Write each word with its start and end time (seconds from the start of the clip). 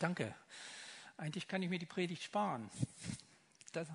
Danke. 0.00 0.34
Eigentlich 1.18 1.46
kann 1.46 1.62
ich 1.62 1.68
mir 1.68 1.78
die 1.78 1.84
Predigt 1.84 2.22
sparen. 2.22 2.70
Das, 3.72 3.86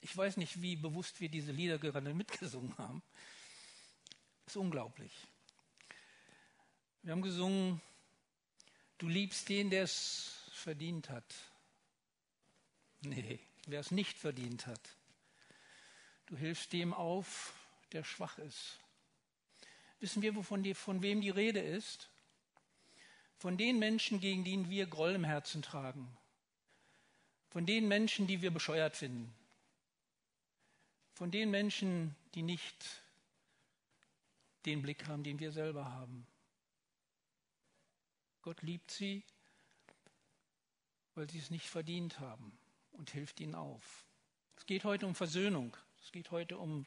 ich 0.00 0.16
weiß 0.16 0.36
nicht, 0.36 0.62
wie 0.62 0.76
bewusst 0.76 1.20
wir 1.20 1.28
diese 1.28 1.50
Lieder 1.50 1.76
gerade 1.78 2.14
mitgesungen 2.14 2.78
haben. 2.78 3.02
Das 4.44 4.54
ist 4.54 4.56
unglaublich. 4.56 5.12
Wir 7.02 7.10
haben 7.10 7.22
gesungen, 7.22 7.82
du 8.98 9.08
liebst 9.08 9.48
den, 9.48 9.70
der 9.70 9.82
es 9.82 10.48
verdient 10.52 11.10
hat. 11.10 11.34
Nee, 13.00 13.40
wer 13.66 13.80
es 13.80 13.90
nicht 13.90 14.16
verdient 14.16 14.68
hat. 14.68 14.96
Du 16.26 16.36
hilfst 16.36 16.72
dem 16.72 16.94
auf, 16.94 17.54
der 17.90 18.04
schwach 18.04 18.38
ist. 18.38 18.78
Wissen 19.98 20.22
wir, 20.22 20.36
wovon 20.36 20.62
die, 20.62 20.74
von 20.74 21.02
wem 21.02 21.20
die 21.20 21.30
Rede 21.30 21.60
ist? 21.60 22.11
Von 23.42 23.56
den 23.56 23.80
Menschen, 23.80 24.20
gegen 24.20 24.44
die 24.44 24.70
wir 24.70 24.86
Groll 24.86 25.16
im 25.16 25.24
Herzen 25.24 25.62
tragen. 25.62 26.16
Von 27.48 27.66
den 27.66 27.88
Menschen, 27.88 28.28
die 28.28 28.40
wir 28.40 28.52
bescheuert 28.52 28.96
finden. 28.96 29.34
Von 31.14 31.32
den 31.32 31.50
Menschen, 31.50 32.14
die 32.36 32.42
nicht 32.42 33.02
den 34.64 34.80
Blick 34.80 35.08
haben, 35.08 35.24
den 35.24 35.40
wir 35.40 35.50
selber 35.50 35.86
haben. 35.86 36.24
Gott 38.42 38.62
liebt 38.62 38.92
sie, 38.92 39.24
weil 41.16 41.28
sie 41.28 41.40
es 41.40 41.50
nicht 41.50 41.68
verdient 41.68 42.20
haben 42.20 42.56
und 42.92 43.10
hilft 43.10 43.40
ihnen 43.40 43.56
auf. 43.56 44.06
Es 44.56 44.66
geht 44.66 44.84
heute 44.84 45.04
um 45.04 45.16
Versöhnung. 45.16 45.76
Es 46.00 46.12
geht 46.12 46.30
heute 46.30 46.58
um 46.58 46.86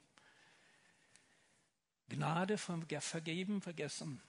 Gnade, 2.07 2.57
vergeben, 2.57 3.61
vergessen. 3.61 4.21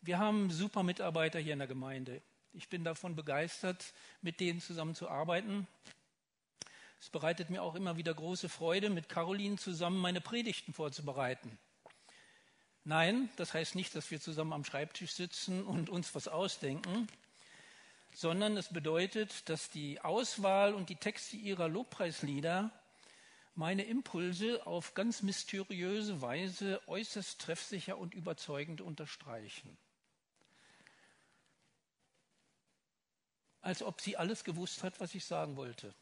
Wir 0.00 0.18
haben 0.18 0.50
super 0.50 0.82
Mitarbeiter 0.82 1.38
hier 1.40 1.52
in 1.52 1.58
der 1.58 1.68
Gemeinde. 1.68 2.22
Ich 2.52 2.68
bin 2.68 2.84
davon 2.84 3.16
begeistert, 3.16 3.92
mit 4.22 4.40
denen 4.40 4.60
zusammen 4.60 4.94
zu 4.94 5.08
arbeiten. 5.08 5.66
Es 7.00 7.10
bereitet 7.10 7.50
mir 7.50 7.62
auch 7.62 7.74
immer 7.74 7.96
wieder 7.96 8.14
große 8.14 8.48
Freude, 8.48 8.90
mit 8.90 9.08
Caroline 9.08 9.56
zusammen 9.56 9.98
meine 9.98 10.20
Predigten 10.20 10.72
vorzubereiten. 10.72 11.58
Nein, 12.84 13.28
das 13.36 13.54
heißt 13.54 13.74
nicht, 13.74 13.94
dass 13.94 14.10
wir 14.10 14.20
zusammen 14.20 14.52
am 14.52 14.64
Schreibtisch 14.64 15.12
sitzen 15.12 15.62
und 15.64 15.90
uns 15.90 16.14
was 16.14 16.26
ausdenken, 16.26 17.06
sondern 18.14 18.56
es 18.56 18.72
bedeutet, 18.72 19.48
dass 19.48 19.68
die 19.68 20.00
Auswahl 20.00 20.74
und 20.74 20.88
die 20.88 20.96
Texte 20.96 21.36
ihrer 21.36 21.68
Lobpreislieder 21.68 22.72
meine 23.54 23.82
Impulse 23.82 24.66
auf 24.66 24.94
ganz 24.94 25.22
mysteriöse 25.22 26.22
Weise 26.22 26.80
äußerst 26.86 27.40
treffsicher 27.40 27.98
und 27.98 28.14
überzeugend 28.14 28.80
unterstreichen. 28.80 29.76
Als 33.68 33.82
ob 33.82 34.00
sie 34.00 34.16
alles 34.16 34.44
gewusst 34.44 34.82
hat, 34.82 34.98
was 34.98 35.14
ich 35.14 35.26
sagen 35.26 35.56
wollte. 35.56 35.92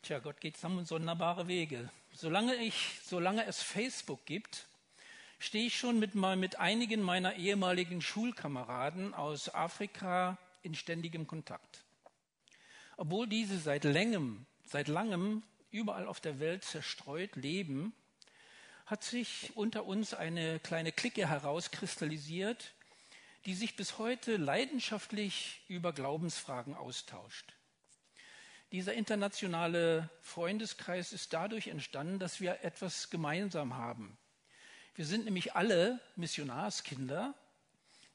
Tja, 0.00 0.18
Gott 0.18 0.40
geht 0.40 0.56
sonderbare 0.56 1.46
Wege. 1.46 1.90
Solange, 2.10 2.54
ich, 2.54 3.00
solange 3.04 3.44
es 3.44 3.60
Facebook 3.60 4.24
gibt, 4.24 4.66
stehe 5.38 5.66
ich 5.66 5.76
schon 5.76 5.98
mit, 5.98 6.14
mit 6.14 6.58
einigen 6.58 7.02
meiner 7.02 7.34
ehemaligen 7.34 8.00
Schulkameraden 8.00 9.12
aus 9.12 9.54
Afrika 9.54 10.38
in 10.62 10.74
ständigem 10.74 11.26
Kontakt. 11.26 11.84
Obwohl 12.96 13.26
diese 13.26 13.58
seit 13.58 13.84
langem 13.84 14.46
seit 14.64 14.88
langem 14.88 15.42
überall 15.70 16.06
auf 16.06 16.20
der 16.20 16.40
Welt 16.40 16.64
zerstreut 16.64 17.36
leben, 17.36 17.92
hat 18.86 19.04
sich 19.04 19.52
unter 19.54 19.84
uns 19.84 20.14
eine 20.14 20.60
kleine 20.60 20.92
Clique 20.92 21.28
herauskristallisiert, 21.28 22.72
die 23.44 23.54
sich 23.54 23.76
bis 23.76 23.98
heute 23.98 24.36
leidenschaftlich 24.36 25.62
über 25.68 25.92
Glaubensfragen 25.92 26.74
austauscht. 26.74 27.54
Dieser 28.72 28.92
internationale 28.92 30.10
Freundeskreis 30.20 31.12
ist 31.12 31.32
dadurch 31.32 31.68
entstanden, 31.68 32.18
dass 32.18 32.40
wir 32.40 32.64
etwas 32.64 33.08
gemeinsam 33.08 33.76
haben. 33.76 34.18
Wir 34.94 35.06
sind 35.06 35.24
nämlich 35.24 35.54
alle 35.54 36.00
Missionarskinder. 36.16 37.34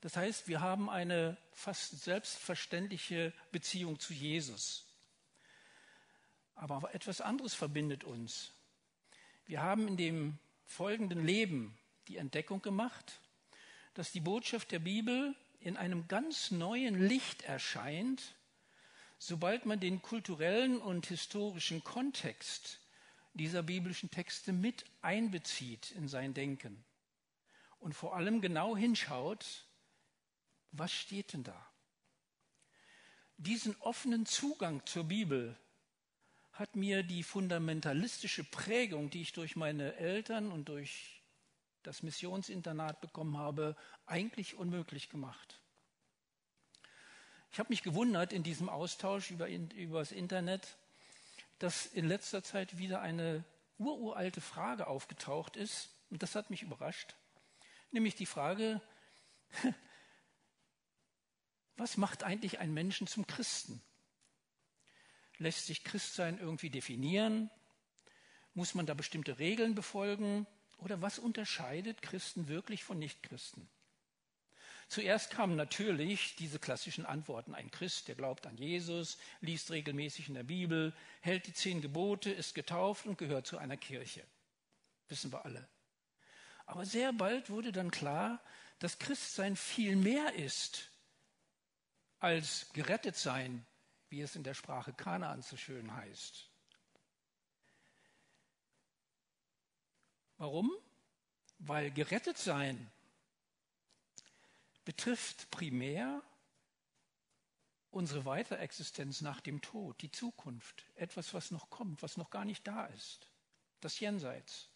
Das 0.01 0.15
heißt, 0.15 0.47
wir 0.47 0.61
haben 0.61 0.89
eine 0.89 1.37
fast 1.53 2.03
selbstverständliche 2.03 3.33
Beziehung 3.51 3.99
zu 3.99 4.13
Jesus. 4.13 4.85
Aber 6.55 6.93
etwas 6.93 7.21
anderes 7.21 7.55
verbindet 7.55 8.03
uns. 8.03 8.51
Wir 9.45 9.61
haben 9.61 9.87
in 9.87 9.97
dem 9.97 10.37
folgenden 10.65 11.25
Leben 11.25 11.77
die 12.07 12.17
Entdeckung 12.17 12.61
gemacht, 12.61 13.21
dass 13.93 14.11
die 14.11 14.19
Botschaft 14.19 14.71
der 14.71 14.79
Bibel 14.79 15.35
in 15.59 15.77
einem 15.77 16.07
ganz 16.07 16.51
neuen 16.51 17.07
Licht 17.07 17.43
erscheint, 17.43 18.35
sobald 19.17 19.65
man 19.65 19.79
den 19.79 20.01
kulturellen 20.01 20.79
und 20.79 21.05
historischen 21.05 21.83
Kontext 21.83 22.79
dieser 23.33 23.63
biblischen 23.63 24.11
Texte 24.11 24.51
mit 24.51 24.85
einbezieht 25.01 25.91
in 25.91 26.07
sein 26.07 26.33
Denken 26.33 26.83
und 27.79 27.93
vor 27.93 28.15
allem 28.15 28.41
genau 28.41 28.75
hinschaut, 28.75 29.65
was 30.71 30.91
steht 30.91 31.33
denn 31.33 31.43
da? 31.43 31.69
Diesen 33.37 33.75
offenen 33.81 34.25
Zugang 34.25 34.85
zur 34.85 35.05
Bibel 35.05 35.57
hat 36.53 36.75
mir 36.75 37.03
die 37.03 37.23
fundamentalistische 37.23 38.43
Prägung, 38.43 39.09
die 39.09 39.21
ich 39.21 39.33
durch 39.33 39.55
meine 39.55 39.95
Eltern 39.95 40.51
und 40.51 40.69
durch 40.69 41.12
das 41.83 42.03
Missionsinternat 42.03 43.01
bekommen 43.01 43.37
habe, 43.37 43.75
eigentlich 44.05 44.55
unmöglich 44.55 45.09
gemacht. 45.09 45.61
Ich 47.51 47.59
habe 47.59 47.69
mich 47.69 47.83
gewundert 47.83 48.33
in 48.33 48.41
diesem 48.41 48.67
Austausch 48.67 49.29
über, 49.29 49.47
über 49.47 49.99
das 49.99 50.11
Internet, 50.11 50.77
dass 51.59 51.85
in 51.85 52.07
letzter 52.07 52.43
Zeit 52.43 52.77
wieder 52.77 53.01
eine 53.01 53.45
ururalte 53.77 54.41
Frage 54.41 54.87
aufgetaucht 54.87 55.55
ist, 55.55 55.89
und 56.09 56.23
das 56.23 56.35
hat 56.35 56.49
mich 56.49 56.63
überrascht, 56.63 57.15
nämlich 57.91 58.15
die 58.15 58.25
Frage, 58.25 58.81
was 61.77 61.97
macht 61.97 62.23
eigentlich 62.23 62.59
einen 62.59 62.73
Menschen 62.73 63.07
zum 63.07 63.27
Christen? 63.27 63.81
Lässt 65.37 65.65
sich 65.65 65.83
Christsein 65.83 66.37
irgendwie 66.39 66.69
definieren? 66.69 67.49
Muss 68.53 68.75
man 68.75 68.85
da 68.85 68.93
bestimmte 68.93 69.39
Regeln 69.39 69.73
befolgen? 69.73 70.45
Oder 70.77 71.01
was 71.01 71.19
unterscheidet 71.19 72.01
Christen 72.01 72.47
wirklich 72.47 72.83
von 72.83 72.99
Nichtchristen? 72.99 73.69
Zuerst 74.89 75.31
kamen 75.31 75.55
natürlich 75.55 76.35
diese 76.35 76.59
klassischen 76.59 77.05
Antworten. 77.05 77.55
Ein 77.55 77.71
Christ, 77.71 78.07
der 78.07 78.15
glaubt 78.15 78.45
an 78.45 78.57
Jesus, 78.57 79.17
liest 79.41 79.71
regelmäßig 79.71 80.27
in 80.27 80.35
der 80.35 80.43
Bibel, 80.43 80.93
hält 81.21 81.47
die 81.47 81.53
zehn 81.53 81.81
Gebote, 81.81 82.29
ist 82.29 82.53
getauft 82.53 83.05
und 83.05 83.17
gehört 83.17 83.47
zu 83.47 83.57
einer 83.57 83.77
Kirche. 83.77 84.23
Wissen 85.07 85.31
wir 85.31 85.45
alle. 85.45 85.67
Aber 86.65 86.85
sehr 86.85 87.13
bald 87.13 87.49
wurde 87.49 87.71
dann 87.71 87.91
klar, 87.91 88.41
dass 88.79 88.99
Christsein 88.99 89.55
viel 89.55 89.95
mehr 89.95 90.33
ist 90.35 90.89
als 92.19 92.67
gerettet 92.73 93.15
sein 93.15 93.65
wie 94.13 94.21
es 94.21 94.35
in 94.35 94.43
der 94.43 94.53
Sprache 94.53 94.93
Kanaan 94.93 95.41
so 95.41 95.57
schön 95.57 95.91
heißt. 95.91 96.47
Warum? 100.37 100.71
Weil 101.59 101.91
gerettet 101.91 102.37
sein 102.37 102.91
betrifft 104.85 105.49
primär 105.51 106.21
unsere 107.91 108.25
Weiterexistenz 108.25 109.21
nach 109.21 109.39
dem 109.39 109.61
Tod, 109.61 110.01
die 110.01 110.11
Zukunft, 110.11 110.83
etwas, 110.95 111.33
was 111.33 111.51
noch 111.51 111.69
kommt, 111.69 112.01
was 112.01 112.17
noch 112.17 112.31
gar 112.31 112.43
nicht 112.43 112.67
da 112.67 112.87
ist, 112.87 113.29
das 113.81 113.99
Jenseits, 113.99 114.69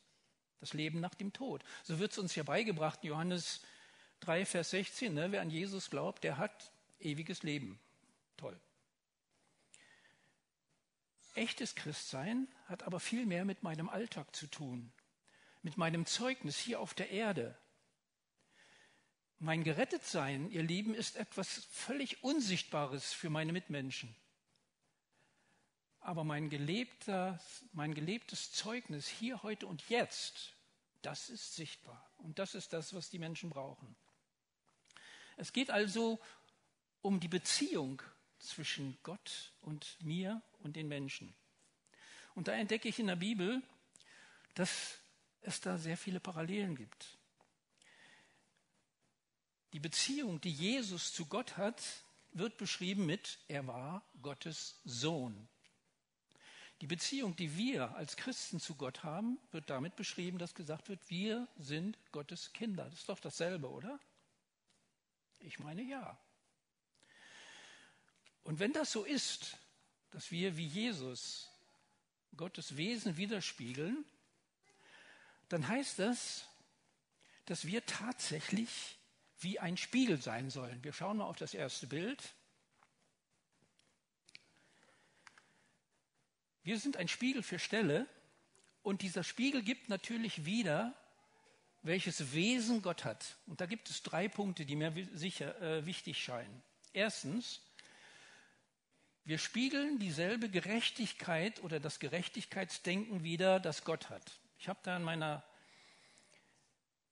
das 0.59 0.73
Leben 0.73 0.99
nach 0.99 1.15
dem 1.15 1.33
Tod. 1.33 1.63
So 1.83 1.99
wird 1.99 2.11
es 2.11 2.19
uns 2.19 2.35
ja 2.35 2.43
beigebracht, 2.43 3.03
Johannes 3.03 3.61
3, 4.21 4.45
Vers 4.45 4.69
16, 4.69 5.13
ne? 5.13 5.31
wer 5.31 5.41
an 5.41 5.49
Jesus 5.49 5.89
glaubt, 5.89 6.23
der 6.23 6.37
hat 6.37 6.71
ewiges 6.99 7.43
Leben. 7.43 7.79
Toll. 8.37 8.59
Echtes 11.33 11.75
Christsein 11.75 12.47
hat 12.65 12.83
aber 12.83 12.99
viel 12.99 13.25
mehr 13.25 13.45
mit 13.45 13.63
meinem 13.63 13.89
Alltag 13.89 14.35
zu 14.35 14.47
tun, 14.47 14.91
mit 15.67 15.75
meinem 15.75 16.05
Zeugnis 16.05 16.57
hier 16.57 16.79
auf 16.79 16.93
der 16.93 17.09
Erde. 17.09 17.53
Mein 19.37 19.65
Gerettetsein, 19.65 20.49
ihr 20.49 20.63
Lieben, 20.63 20.95
ist 20.95 21.17
etwas 21.17 21.65
völlig 21.69 22.23
Unsichtbares 22.23 23.11
für 23.11 23.29
meine 23.29 23.51
Mitmenschen. 23.51 24.15
Aber 25.99 26.23
mein, 26.23 26.49
gelebter, 26.49 27.37
mein 27.73 27.93
gelebtes 27.93 28.53
Zeugnis 28.53 29.09
hier, 29.09 29.43
heute 29.43 29.67
und 29.67 29.89
jetzt, 29.89 30.55
das 31.01 31.27
ist 31.27 31.55
sichtbar. 31.55 32.09
Und 32.15 32.39
das 32.39 32.55
ist 32.55 32.71
das, 32.71 32.93
was 32.93 33.09
die 33.09 33.19
Menschen 33.19 33.49
brauchen. 33.49 33.93
Es 35.35 35.51
geht 35.51 35.69
also 35.69 36.17
um 37.01 37.19
die 37.19 37.27
Beziehung 37.27 38.01
zwischen 38.39 38.97
Gott 39.03 39.51
und 39.59 39.97
mir 40.01 40.41
und 40.59 40.77
den 40.77 40.87
Menschen. 40.87 41.35
Und 42.35 42.47
da 42.47 42.53
entdecke 42.53 42.87
ich 42.87 42.99
in 42.99 43.07
der 43.07 43.17
Bibel, 43.17 43.61
dass 44.53 45.01
es 45.47 45.61
da 45.61 45.77
sehr 45.77 45.97
viele 45.97 46.19
Parallelen 46.19 46.75
gibt. 46.75 47.17
Die 49.73 49.79
Beziehung, 49.79 50.41
die 50.41 50.51
Jesus 50.51 51.13
zu 51.13 51.25
Gott 51.25 51.57
hat, 51.57 51.81
wird 52.33 52.57
beschrieben 52.57 53.05
mit, 53.05 53.39
er 53.47 53.65
war 53.65 54.03
Gottes 54.21 54.79
Sohn. 54.83 55.47
Die 56.81 56.87
Beziehung, 56.87 57.35
die 57.35 57.57
wir 57.57 57.95
als 57.95 58.17
Christen 58.17 58.59
zu 58.59 58.75
Gott 58.75 59.03
haben, 59.03 59.39
wird 59.51 59.69
damit 59.69 59.95
beschrieben, 59.95 60.37
dass 60.37 60.53
gesagt 60.53 60.89
wird, 60.89 61.09
wir 61.09 61.47
sind 61.57 61.97
Gottes 62.11 62.53
Kinder. 62.53 62.85
Das 62.85 62.99
ist 62.99 63.09
doch 63.09 63.19
dasselbe, 63.19 63.69
oder? 63.69 63.99
Ich 65.39 65.59
meine 65.59 65.81
ja. 65.81 66.19
Und 68.43 68.59
wenn 68.59 68.73
das 68.73 68.91
so 68.91 69.03
ist, 69.03 69.57
dass 70.11 70.29
wir 70.31 70.55
wie 70.55 70.67
Jesus 70.67 71.49
Gottes 72.35 72.77
Wesen 72.77 73.17
widerspiegeln, 73.17 74.05
dann 75.49 75.67
heißt 75.67 75.99
das, 75.99 76.45
dass 77.45 77.65
wir 77.65 77.85
tatsächlich 77.85 78.97
wie 79.39 79.59
ein 79.59 79.77
Spiegel 79.77 80.21
sein 80.21 80.49
sollen. 80.49 80.83
Wir 80.83 80.93
schauen 80.93 81.17
mal 81.17 81.25
auf 81.25 81.37
das 81.37 81.53
erste 81.53 81.87
Bild. 81.87 82.33
Wir 86.63 86.79
sind 86.79 86.97
ein 86.97 87.07
Spiegel 87.07 87.43
für 87.43 87.59
Stelle 87.59 88.07
und 88.81 89.01
dieser 89.01 89.23
Spiegel 89.23 89.63
gibt 89.63 89.89
natürlich 89.89 90.45
wieder, 90.45 90.93
welches 91.83 92.33
Wesen 92.33 92.81
Gott 92.81 93.05
hat. 93.05 93.37
Und 93.45 93.61
da 93.61 93.65
gibt 93.65 93.89
es 93.89 94.03
drei 94.03 94.27
Punkte, 94.27 94.65
die 94.65 94.75
mir 94.75 94.93
sicher 95.13 95.61
äh, 95.61 95.85
wichtig 95.85 96.21
scheinen. 96.21 96.61
Erstens, 96.91 97.61
wir 99.23 99.37
spiegeln 99.37 99.99
dieselbe 99.99 100.49
Gerechtigkeit 100.49 101.61
oder 101.63 101.79
das 101.79 101.99
Gerechtigkeitsdenken 101.99 103.23
wieder, 103.23 103.59
das 103.59 103.83
Gott 103.83 104.09
hat. 104.09 104.39
Ich 104.59 104.67
habe 104.67 104.79
da 104.83 104.97
in 104.97 105.03
meiner 105.03 105.43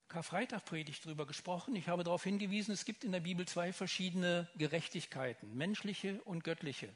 Karfreitag-Predigt 0.08 1.06
darüber 1.06 1.26
gesprochen. 1.26 1.76
Ich 1.76 1.88
habe 1.88 2.04
darauf 2.04 2.24
hingewiesen, 2.24 2.74
es 2.74 2.86
gibt 2.86 3.04
in 3.04 3.12
der 3.12 3.20
Bibel 3.20 3.48
zwei 3.48 3.74
verschiedene 3.74 4.50
Gerechtigkeiten, 4.56 5.56
menschliche 5.56 6.22
und 6.24 6.44
göttliche. 6.44 6.96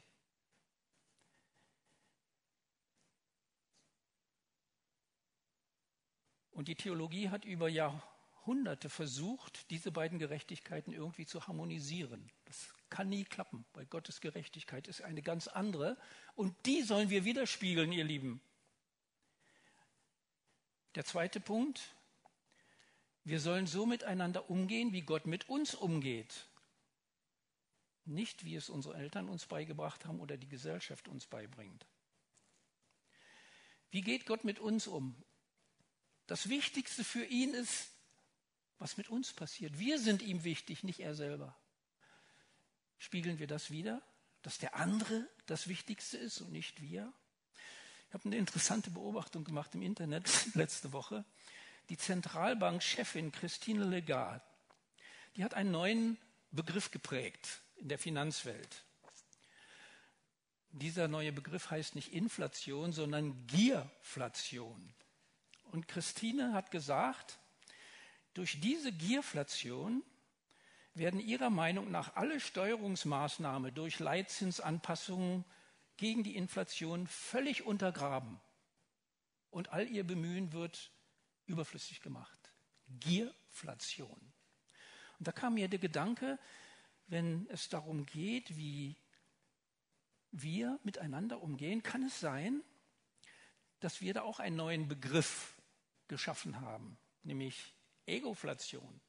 Und 6.50 6.68
die 6.68 6.74
Theologie 6.74 7.30
hat 7.30 7.44
über 7.44 7.68
Jahrhunderte 7.68 8.90
versucht, 8.90 9.70
diese 9.70 9.92
beiden 9.92 10.18
Gerechtigkeiten 10.18 10.92
irgendwie 10.92 11.24
zu 11.24 11.46
harmonisieren. 11.46 12.30
Das 12.44 12.74
kann 12.90 13.08
nie 13.08 13.24
klappen, 13.24 13.64
weil 13.72 13.86
Gottes 13.86 14.20
Gerechtigkeit 14.20 14.88
ist 14.88 15.00
eine 15.00 15.22
ganz 15.22 15.48
andere. 15.48 15.96
Und 16.34 16.54
die 16.66 16.82
sollen 16.82 17.08
wir 17.08 17.24
widerspiegeln, 17.24 17.92
ihr 17.92 18.04
Lieben. 18.04 18.42
Der 20.94 21.04
zweite 21.04 21.40
Punkt, 21.40 21.94
wir 23.24 23.40
sollen 23.40 23.66
so 23.66 23.86
miteinander 23.86 24.50
umgehen, 24.50 24.92
wie 24.92 25.02
Gott 25.02 25.26
mit 25.26 25.48
uns 25.48 25.74
umgeht. 25.74 26.48
Nicht, 28.04 28.44
wie 28.44 28.56
es 28.56 28.68
unsere 28.68 28.96
Eltern 28.96 29.28
uns 29.28 29.46
beigebracht 29.46 30.04
haben 30.04 30.20
oder 30.20 30.36
die 30.36 30.48
Gesellschaft 30.48 31.06
uns 31.06 31.26
beibringt. 31.26 31.86
Wie 33.90 34.00
geht 34.00 34.26
Gott 34.26 34.44
mit 34.44 34.58
uns 34.58 34.86
um? 34.86 35.14
Das 36.26 36.48
Wichtigste 36.48 37.04
für 37.04 37.24
ihn 37.24 37.54
ist, 37.54 37.90
was 38.78 38.96
mit 38.96 39.10
uns 39.10 39.32
passiert. 39.32 39.78
Wir 39.78 39.98
sind 39.98 40.22
ihm 40.22 40.42
wichtig, 40.44 40.82
nicht 40.82 41.00
er 41.00 41.14
selber. 41.14 41.56
Spiegeln 42.98 43.38
wir 43.38 43.46
das 43.46 43.70
wieder, 43.70 44.02
dass 44.42 44.58
der 44.58 44.74
andere 44.76 45.28
das 45.46 45.68
Wichtigste 45.68 46.16
ist 46.16 46.40
und 46.40 46.52
nicht 46.52 46.80
wir? 46.80 47.12
Ich 48.10 48.14
habe 48.14 48.24
eine 48.24 48.38
interessante 48.38 48.90
Beobachtung 48.90 49.44
gemacht 49.44 49.72
im 49.76 49.82
Internet 49.82 50.28
letzte 50.54 50.92
Woche. 50.92 51.24
Die 51.90 51.96
Zentralbankchefin 51.96 53.30
Christine 53.30 53.84
Lagarde, 53.84 54.42
die 55.36 55.44
hat 55.44 55.54
einen 55.54 55.70
neuen 55.70 56.18
Begriff 56.50 56.90
geprägt 56.90 57.60
in 57.76 57.88
der 57.88 58.00
Finanzwelt. 58.00 58.82
Dieser 60.72 61.06
neue 61.06 61.30
Begriff 61.30 61.70
heißt 61.70 61.94
nicht 61.94 62.12
Inflation, 62.12 62.90
sondern 62.90 63.46
Gierflation. 63.46 64.92
Und 65.70 65.86
Christine 65.86 66.52
hat 66.52 66.72
gesagt, 66.72 67.38
durch 68.34 68.60
diese 68.60 68.90
Gierflation 68.90 70.02
werden 70.94 71.20
ihrer 71.20 71.50
Meinung 71.50 71.92
nach 71.92 72.16
alle 72.16 72.40
Steuerungsmaßnahmen 72.40 73.72
durch 73.72 74.00
Leitzinsanpassungen 74.00 75.44
gegen 76.00 76.24
die 76.24 76.34
Inflation 76.34 77.06
völlig 77.06 77.66
untergraben. 77.66 78.40
Und 79.50 79.68
all 79.68 79.86
ihr 79.86 80.02
Bemühen 80.02 80.54
wird 80.54 80.90
überflüssig 81.44 82.00
gemacht. 82.00 82.38
Gierflation. 83.00 84.32
Und 85.18 85.28
da 85.28 85.32
kam 85.32 85.54
mir 85.54 85.68
der 85.68 85.78
Gedanke, 85.78 86.38
wenn 87.08 87.46
es 87.50 87.68
darum 87.68 88.06
geht, 88.06 88.56
wie 88.56 88.96
wir 90.30 90.78
miteinander 90.84 91.42
umgehen, 91.42 91.82
kann 91.82 92.02
es 92.04 92.18
sein, 92.18 92.62
dass 93.80 94.00
wir 94.00 94.14
da 94.14 94.22
auch 94.22 94.40
einen 94.40 94.56
neuen 94.56 94.88
Begriff 94.88 95.54
geschaffen 96.08 96.62
haben, 96.62 96.96
nämlich 97.24 97.74
Egoflation. 98.06 99.02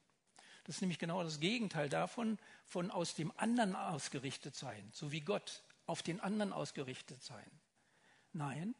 Das 0.65 0.75
ist 0.75 0.81
nämlich 0.81 0.99
genau 0.99 1.23
das 1.23 1.39
Gegenteil 1.39 1.87
davon, 1.87 2.37
von 2.65 2.91
aus 2.91 3.15
dem 3.15 3.31
anderen 3.37 3.77
ausgerichtet 3.77 4.55
sein, 4.55 4.89
so 4.91 5.13
wie 5.13 5.21
Gott 5.21 5.63
auf 5.91 6.01
den 6.01 6.21
anderen 6.21 6.53
ausgerichtet 6.53 7.21
sein. 7.21 7.51
Nein, 8.31 8.75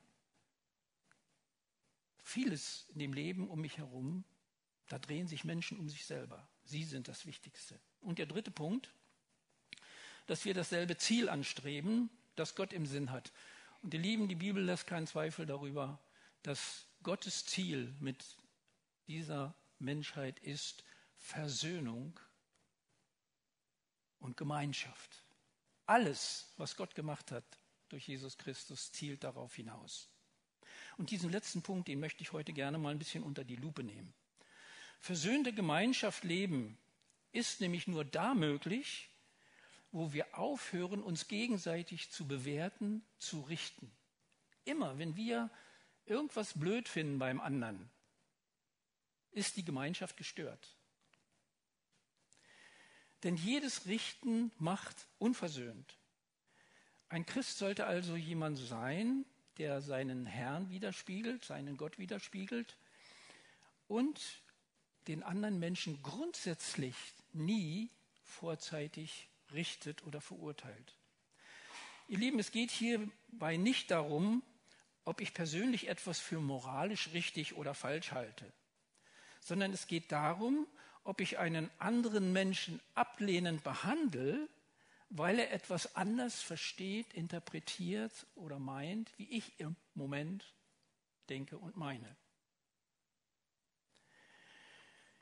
vieles 2.23 2.85
in 2.93 2.99
dem 2.99 3.11
Leben 3.11 3.49
um 3.49 3.59
mich 3.59 3.77
herum, 3.77 4.23
da 4.87 4.97
drehen 4.97 5.27
sich 5.27 5.43
Menschen 5.43 5.77
um 5.77 5.89
sich 5.89 6.05
selber. 6.05 6.47
Sie 6.63 6.85
sind 6.85 7.09
das 7.09 7.25
Wichtigste. 7.25 7.77
Und 7.99 8.17
der 8.17 8.27
dritte 8.27 8.49
Punkt, 8.49 8.93
dass 10.27 10.45
wir 10.45 10.53
dasselbe 10.53 10.95
Ziel 10.95 11.27
anstreben, 11.27 12.09
das 12.35 12.55
Gott 12.55 12.71
im 12.71 12.85
Sinn 12.85 13.11
hat. 13.11 13.33
Und 13.81 13.93
ihr 13.93 13.99
Lieben, 13.99 14.29
die 14.29 14.35
Bibel 14.35 14.63
lässt 14.63 14.87
keinen 14.87 15.05
Zweifel 15.05 15.45
darüber, 15.45 15.99
dass 16.43 16.87
Gottes 17.03 17.45
Ziel 17.45 17.93
mit 17.99 18.23
dieser 19.07 19.53
Menschheit 19.79 20.39
ist 20.39 20.85
Versöhnung 21.17 22.17
und 24.19 24.37
Gemeinschaft. 24.37 25.25
Alles, 25.91 26.47
was 26.55 26.77
Gott 26.77 26.95
gemacht 26.95 27.33
hat 27.33 27.43
durch 27.89 28.07
Jesus 28.07 28.37
Christus, 28.37 28.93
zielt 28.93 29.25
darauf 29.25 29.55
hinaus. 29.55 30.07
Und 30.95 31.11
diesen 31.11 31.29
letzten 31.29 31.63
Punkt, 31.63 31.89
den 31.89 31.99
möchte 31.99 32.21
ich 32.21 32.31
heute 32.31 32.53
gerne 32.53 32.77
mal 32.77 32.91
ein 32.91 32.97
bisschen 32.97 33.23
unter 33.23 33.43
die 33.43 33.57
Lupe 33.57 33.83
nehmen. 33.83 34.13
Versöhnte 35.01 35.51
Gemeinschaft 35.51 36.23
leben 36.23 36.77
ist 37.33 37.59
nämlich 37.59 37.87
nur 37.87 38.05
da 38.05 38.33
möglich, 38.33 39.09
wo 39.91 40.13
wir 40.13 40.33
aufhören, 40.37 41.03
uns 41.03 41.27
gegenseitig 41.27 42.09
zu 42.09 42.25
bewerten, 42.25 43.05
zu 43.17 43.41
richten. 43.41 43.91
Immer, 44.63 44.97
wenn 44.97 45.17
wir 45.17 45.49
irgendwas 46.05 46.57
blöd 46.57 46.87
finden 46.87 47.19
beim 47.19 47.41
anderen, 47.41 47.91
ist 49.31 49.57
die 49.57 49.65
Gemeinschaft 49.65 50.15
gestört. 50.15 50.73
Denn 53.23 53.35
jedes 53.35 53.85
Richten 53.85 54.51
macht 54.57 55.07
unversöhnt. 55.19 55.97
Ein 57.09 57.25
Christ 57.25 57.57
sollte 57.57 57.85
also 57.85 58.15
jemand 58.15 58.57
sein, 58.57 59.25
der 59.57 59.81
seinen 59.81 60.25
Herrn 60.25 60.69
widerspiegelt, 60.69 61.43
seinen 61.43 61.77
Gott 61.77 61.99
widerspiegelt 61.99 62.77
und 63.87 64.41
den 65.07 65.23
anderen 65.23 65.59
Menschen 65.59 66.01
grundsätzlich 66.01 66.95
nie 67.33 67.89
vorzeitig 68.23 69.27
richtet 69.51 70.03
oder 70.03 70.21
verurteilt. 70.21 70.95
Ihr 72.07 72.17
Lieben, 72.17 72.39
es 72.39 72.51
geht 72.51 72.71
hierbei 72.71 73.57
nicht 73.57 73.91
darum, 73.91 74.43
ob 75.03 75.21
ich 75.21 75.33
persönlich 75.33 75.87
etwas 75.87 76.19
für 76.19 76.39
moralisch 76.39 77.09
richtig 77.13 77.55
oder 77.55 77.73
falsch 77.73 78.11
halte, 78.11 78.51
sondern 79.39 79.73
es 79.73 79.87
geht 79.87 80.11
darum, 80.11 80.67
ob 81.03 81.21
ich 81.21 81.39
einen 81.39 81.69
anderen 81.77 82.31
Menschen 82.33 82.79
ablehnend 82.93 83.63
behandle, 83.63 84.47
weil 85.09 85.39
er 85.39 85.51
etwas 85.51 85.95
anders 85.95 86.41
versteht, 86.41 87.13
interpretiert 87.13 88.27
oder 88.35 88.59
meint, 88.59 89.11
wie 89.17 89.29
ich 89.29 89.59
im 89.59 89.75
Moment 89.93 90.53
denke 91.29 91.57
und 91.57 91.75
meine. 91.75 92.15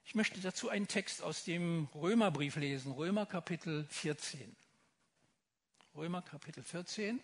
Ich 0.04 0.16
möchte 0.16 0.42
dazu 0.42 0.70
einen 0.70 0.88
Text 0.88 1.22
aus 1.22 1.44
dem 1.44 1.88
Römerbrief 1.94 2.56
lesen, 2.56 2.92
Römer 2.92 3.26
Kapitel 3.26 3.86
14. 3.90 4.56
Römer 5.96 6.22
Kapitel 6.22 6.64
14. 6.64 7.22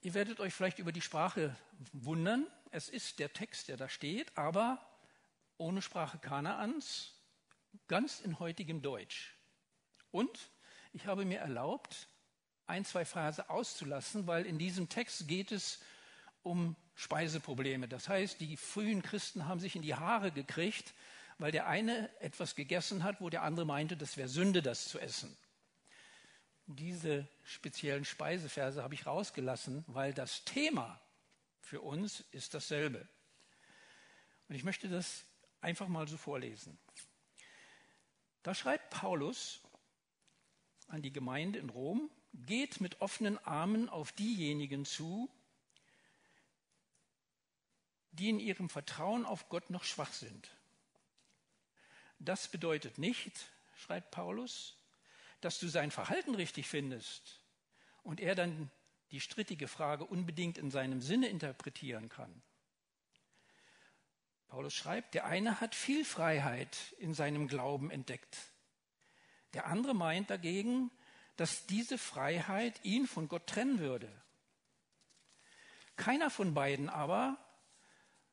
Ihr 0.00 0.14
werdet 0.14 0.40
euch 0.40 0.54
vielleicht 0.54 0.78
über 0.78 0.92
die 0.92 1.00
Sprache 1.00 1.56
wundern. 1.92 2.46
Es 2.70 2.88
ist 2.88 3.18
der 3.18 3.32
Text, 3.32 3.68
der 3.68 3.76
da 3.76 3.88
steht, 3.88 4.36
aber 4.36 4.87
ohne 5.58 5.82
Sprache 5.82 6.18
Kanaans, 6.18 7.12
ganz 7.86 8.20
in 8.20 8.38
heutigem 8.38 8.80
Deutsch. 8.80 9.34
Und 10.10 10.50
ich 10.92 11.06
habe 11.06 11.24
mir 11.24 11.40
erlaubt, 11.40 12.08
ein, 12.66 12.84
zwei 12.84 13.04
Verse 13.04 13.48
auszulassen, 13.50 14.26
weil 14.26 14.46
in 14.46 14.58
diesem 14.58 14.88
Text 14.88 15.28
geht 15.28 15.52
es 15.52 15.80
um 16.42 16.76
Speiseprobleme. 16.94 17.88
Das 17.88 18.08
heißt, 18.08 18.40
die 18.40 18.56
frühen 18.56 19.02
Christen 19.02 19.46
haben 19.46 19.60
sich 19.60 19.76
in 19.76 19.82
die 19.82 19.94
Haare 19.94 20.32
gekriegt, 20.32 20.94
weil 21.38 21.52
der 21.52 21.66
eine 21.66 22.10
etwas 22.20 22.54
gegessen 22.54 23.04
hat, 23.04 23.20
wo 23.20 23.30
der 23.30 23.42
andere 23.42 23.64
meinte, 23.66 23.96
das 23.96 24.16
wäre 24.16 24.28
Sünde, 24.28 24.62
das 24.62 24.88
zu 24.88 24.98
essen. 24.98 25.36
Diese 26.66 27.26
speziellen 27.44 28.04
Speiseverse 28.04 28.82
habe 28.82 28.94
ich 28.94 29.06
rausgelassen, 29.06 29.84
weil 29.86 30.12
das 30.12 30.44
Thema 30.44 31.00
für 31.60 31.80
uns 31.80 32.24
ist 32.32 32.54
dasselbe. 32.54 33.08
Und 34.48 34.54
ich 34.54 34.64
möchte 34.64 34.88
das 34.88 35.24
einfach 35.60 35.88
mal 35.88 36.08
so 36.08 36.16
vorlesen. 36.16 36.78
Da 38.42 38.54
schreibt 38.54 38.90
Paulus 38.90 39.60
an 40.86 41.02
die 41.02 41.12
Gemeinde 41.12 41.58
in 41.58 41.70
Rom, 41.70 42.10
geht 42.32 42.80
mit 42.80 43.00
offenen 43.00 43.38
Armen 43.38 43.88
auf 43.88 44.12
diejenigen 44.12 44.84
zu, 44.84 45.30
die 48.12 48.30
in 48.30 48.40
ihrem 48.40 48.68
Vertrauen 48.68 49.24
auf 49.24 49.48
Gott 49.48 49.70
noch 49.70 49.84
schwach 49.84 50.12
sind. 50.12 50.50
Das 52.18 52.48
bedeutet 52.48 52.98
nicht, 52.98 53.50
schreibt 53.76 54.10
Paulus, 54.10 54.76
dass 55.40 55.58
du 55.58 55.68
sein 55.68 55.90
Verhalten 55.90 56.34
richtig 56.34 56.66
findest 56.66 57.40
und 58.02 58.20
er 58.20 58.34
dann 58.34 58.70
die 59.10 59.20
strittige 59.20 59.68
Frage 59.68 60.04
unbedingt 60.04 60.58
in 60.58 60.70
seinem 60.70 61.00
Sinne 61.00 61.28
interpretieren 61.28 62.08
kann. 62.08 62.42
Paulus 64.48 64.74
schreibt, 64.74 65.14
der 65.14 65.26
eine 65.26 65.60
hat 65.60 65.74
viel 65.74 66.04
Freiheit 66.04 66.94
in 66.98 67.14
seinem 67.14 67.48
Glauben 67.48 67.90
entdeckt. 67.90 68.38
Der 69.52 69.66
andere 69.66 69.94
meint 69.94 70.30
dagegen, 70.30 70.90
dass 71.36 71.66
diese 71.66 71.98
Freiheit 71.98 72.84
ihn 72.84 73.06
von 73.06 73.28
Gott 73.28 73.46
trennen 73.46 73.78
würde. 73.78 74.10
Keiner 75.96 76.30
von 76.30 76.54
beiden 76.54 76.88
aber 76.88 77.38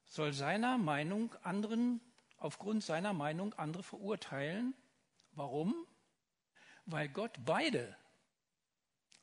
soll 0.06 0.34
seiner 0.34 0.78
Meinung 0.78 1.34
anderen, 1.44 2.00
aufgrund 2.38 2.84
seiner 2.84 3.14
Meinung 3.14 3.54
andere 3.56 3.84
verurteilen. 3.84 4.74
Warum? 5.32 5.76
Weil 6.86 7.10
Gott 7.10 7.34
beide, 7.44 7.98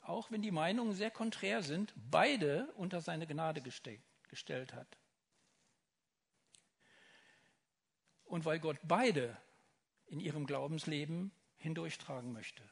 auch 0.03 0.31
wenn 0.31 0.43
die 0.43 0.51
Meinungen 0.51 0.93
sehr 0.93 1.11
konträr 1.11 1.63
sind, 1.63 1.95
beide 1.97 2.73
unter 2.75 3.01
seine 3.01 3.27
Gnade 3.27 3.63
gestellt 3.63 4.75
hat. 4.75 4.99
Und 8.33 8.47
weil 8.47 8.61
Gott 8.61 8.79
beide 8.85 9.37
in 10.07 10.19
ihrem 10.19 10.47
Glaubensleben 10.47 11.33
hindurchtragen 11.59 12.33
möchte. 12.33 12.63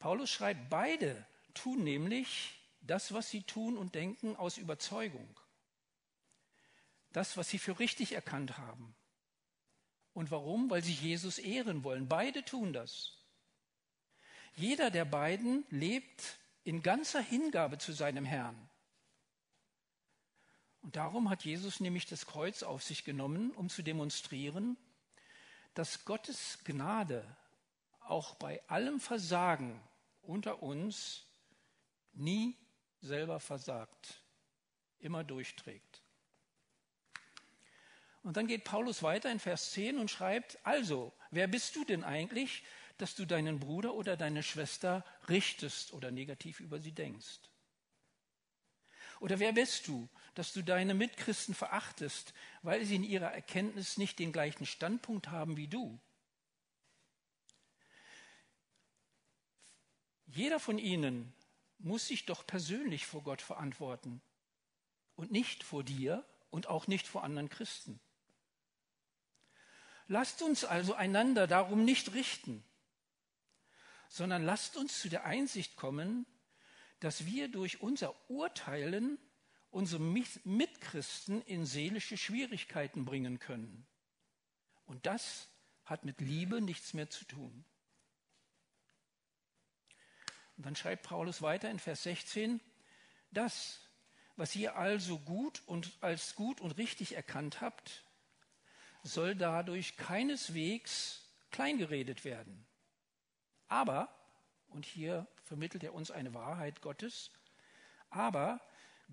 Paulus 0.00 0.28
schreibt, 0.28 0.70
beide 0.70 1.24
tun 1.54 1.84
nämlich 1.84 2.58
das, 2.80 3.12
was 3.12 3.30
sie 3.30 3.44
tun 3.44 3.78
und 3.78 3.94
denken, 3.94 4.34
aus 4.34 4.58
Überzeugung 4.58 5.38
das, 7.12 7.36
was 7.36 7.48
sie 7.48 7.60
für 7.60 7.78
richtig 7.78 8.10
erkannt 8.10 8.58
haben. 8.58 8.96
Und 10.14 10.32
warum? 10.32 10.68
Weil 10.68 10.82
sie 10.82 10.92
Jesus 10.92 11.38
ehren 11.38 11.84
wollen. 11.84 12.08
Beide 12.08 12.44
tun 12.44 12.72
das. 12.72 13.12
Jeder 14.56 14.90
der 14.90 15.04
beiden 15.04 15.64
lebt 15.70 16.40
in 16.64 16.82
ganzer 16.82 17.20
Hingabe 17.20 17.78
zu 17.78 17.92
seinem 17.92 18.24
Herrn. 18.24 18.68
Und 20.84 20.96
darum 20.96 21.30
hat 21.30 21.46
Jesus 21.46 21.80
nämlich 21.80 22.04
das 22.04 22.26
Kreuz 22.26 22.62
auf 22.62 22.82
sich 22.82 23.04
genommen, 23.04 23.52
um 23.52 23.70
zu 23.70 23.82
demonstrieren, 23.82 24.76
dass 25.72 26.04
Gottes 26.04 26.58
Gnade 26.64 27.24
auch 28.00 28.34
bei 28.34 28.62
allem 28.68 29.00
Versagen 29.00 29.80
unter 30.20 30.62
uns 30.62 31.24
nie 32.12 32.54
selber 33.00 33.40
versagt, 33.40 34.20
immer 34.98 35.24
durchträgt. 35.24 36.02
Und 38.22 38.36
dann 38.36 38.46
geht 38.46 38.64
Paulus 38.64 39.02
weiter 39.02 39.32
in 39.32 39.40
Vers 39.40 39.72
10 39.72 39.98
und 39.98 40.10
schreibt, 40.10 40.58
also, 40.66 41.14
wer 41.30 41.46
bist 41.46 41.76
du 41.76 41.86
denn 41.86 42.04
eigentlich, 42.04 42.62
dass 42.98 43.14
du 43.14 43.24
deinen 43.24 43.58
Bruder 43.58 43.94
oder 43.94 44.18
deine 44.18 44.42
Schwester 44.42 45.02
richtest 45.30 45.94
oder 45.94 46.10
negativ 46.10 46.60
über 46.60 46.78
sie 46.78 46.92
denkst? 46.92 47.40
Oder 49.24 49.38
wer 49.38 49.54
bist 49.54 49.88
du, 49.88 50.06
dass 50.34 50.52
du 50.52 50.60
deine 50.60 50.92
Mitchristen 50.92 51.54
verachtest, 51.54 52.34
weil 52.60 52.84
sie 52.84 52.96
in 52.96 53.04
ihrer 53.04 53.32
Erkenntnis 53.32 53.96
nicht 53.96 54.18
den 54.18 54.32
gleichen 54.32 54.66
Standpunkt 54.66 55.28
haben 55.28 55.56
wie 55.56 55.66
du? 55.66 55.98
Jeder 60.26 60.60
von 60.60 60.76
ihnen 60.76 61.32
muss 61.78 62.08
sich 62.08 62.26
doch 62.26 62.46
persönlich 62.46 63.06
vor 63.06 63.22
Gott 63.22 63.40
verantworten 63.40 64.20
und 65.16 65.32
nicht 65.32 65.64
vor 65.64 65.84
dir 65.84 66.22
und 66.50 66.66
auch 66.66 66.86
nicht 66.86 67.06
vor 67.06 67.24
anderen 67.24 67.48
Christen. 67.48 68.00
Lasst 70.06 70.42
uns 70.42 70.66
also 70.66 70.92
einander 70.92 71.46
darum 71.46 71.86
nicht 71.86 72.12
richten, 72.12 72.62
sondern 74.10 74.44
lasst 74.44 74.76
uns 74.76 75.00
zu 75.00 75.08
der 75.08 75.24
Einsicht 75.24 75.76
kommen, 75.76 76.26
dass 77.04 77.26
wir 77.26 77.48
durch 77.48 77.82
unser 77.82 78.14
Urteilen 78.30 79.18
unsere 79.68 80.00
Mitchristen 80.00 81.42
in 81.42 81.66
seelische 81.66 82.16
Schwierigkeiten 82.16 83.04
bringen 83.04 83.38
können. 83.38 83.86
Und 84.86 85.04
das 85.04 85.50
hat 85.84 86.06
mit 86.06 86.22
Liebe 86.22 86.62
nichts 86.62 86.94
mehr 86.94 87.10
zu 87.10 87.26
tun. 87.26 87.66
Und 90.56 90.64
dann 90.64 90.76
schreibt 90.76 91.02
Paulus 91.02 91.42
weiter 91.42 91.70
in 91.70 91.78
Vers 91.78 92.04
16, 92.04 92.58
das, 93.32 93.80
was 94.36 94.56
ihr 94.56 94.76
also 94.76 95.18
gut 95.18 95.62
und 95.66 95.92
als 96.00 96.34
gut 96.34 96.62
und 96.62 96.78
richtig 96.78 97.16
erkannt 97.16 97.60
habt, 97.60 98.02
soll 99.02 99.34
dadurch 99.34 99.98
keineswegs 99.98 101.30
kleingeredet 101.50 102.24
werden. 102.24 102.64
Aber, 103.68 104.08
und 104.68 104.86
hier 104.86 105.26
vermittelt 105.44 105.84
er 105.84 105.94
uns 105.94 106.10
eine 106.10 106.34
Wahrheit 106.34 106.80
Gottes, 106.80 107.30
aber 108.10 108.60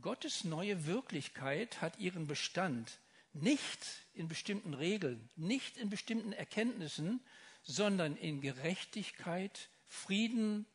Gottes 0.02 0.44
neue 0.44 0.86
Wirklichkeit 0.86 1.82
hat 1.82 1.98
ihren 2.00 2.28
Bestand 2.28 3.00
nicht 3.34 3.80
in 4.14 4.28
bestimmten 4.28 4.74
Regeln, 4.74 5.30
nicht 5.36 5.78
in 5.78 5.90
bestimmten 5.90 6.34
Erkenntnissen, 6.34 7.22
sondern 7.64 8.16
in 8.18 8.42
Gerechtigkeit, 8.42 9.70
Frieden 9.88 10.66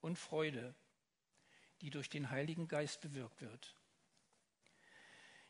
und 0.00 0.18
Freude, 0.18 0.74
die 1.80 1.90
durch 1.90 2.08
den 2.08 2.30
Heiligen 2.30 2.68
Geist 2.68 3.00
bewirkt 3.00 3.40
wird. 3.40 3.74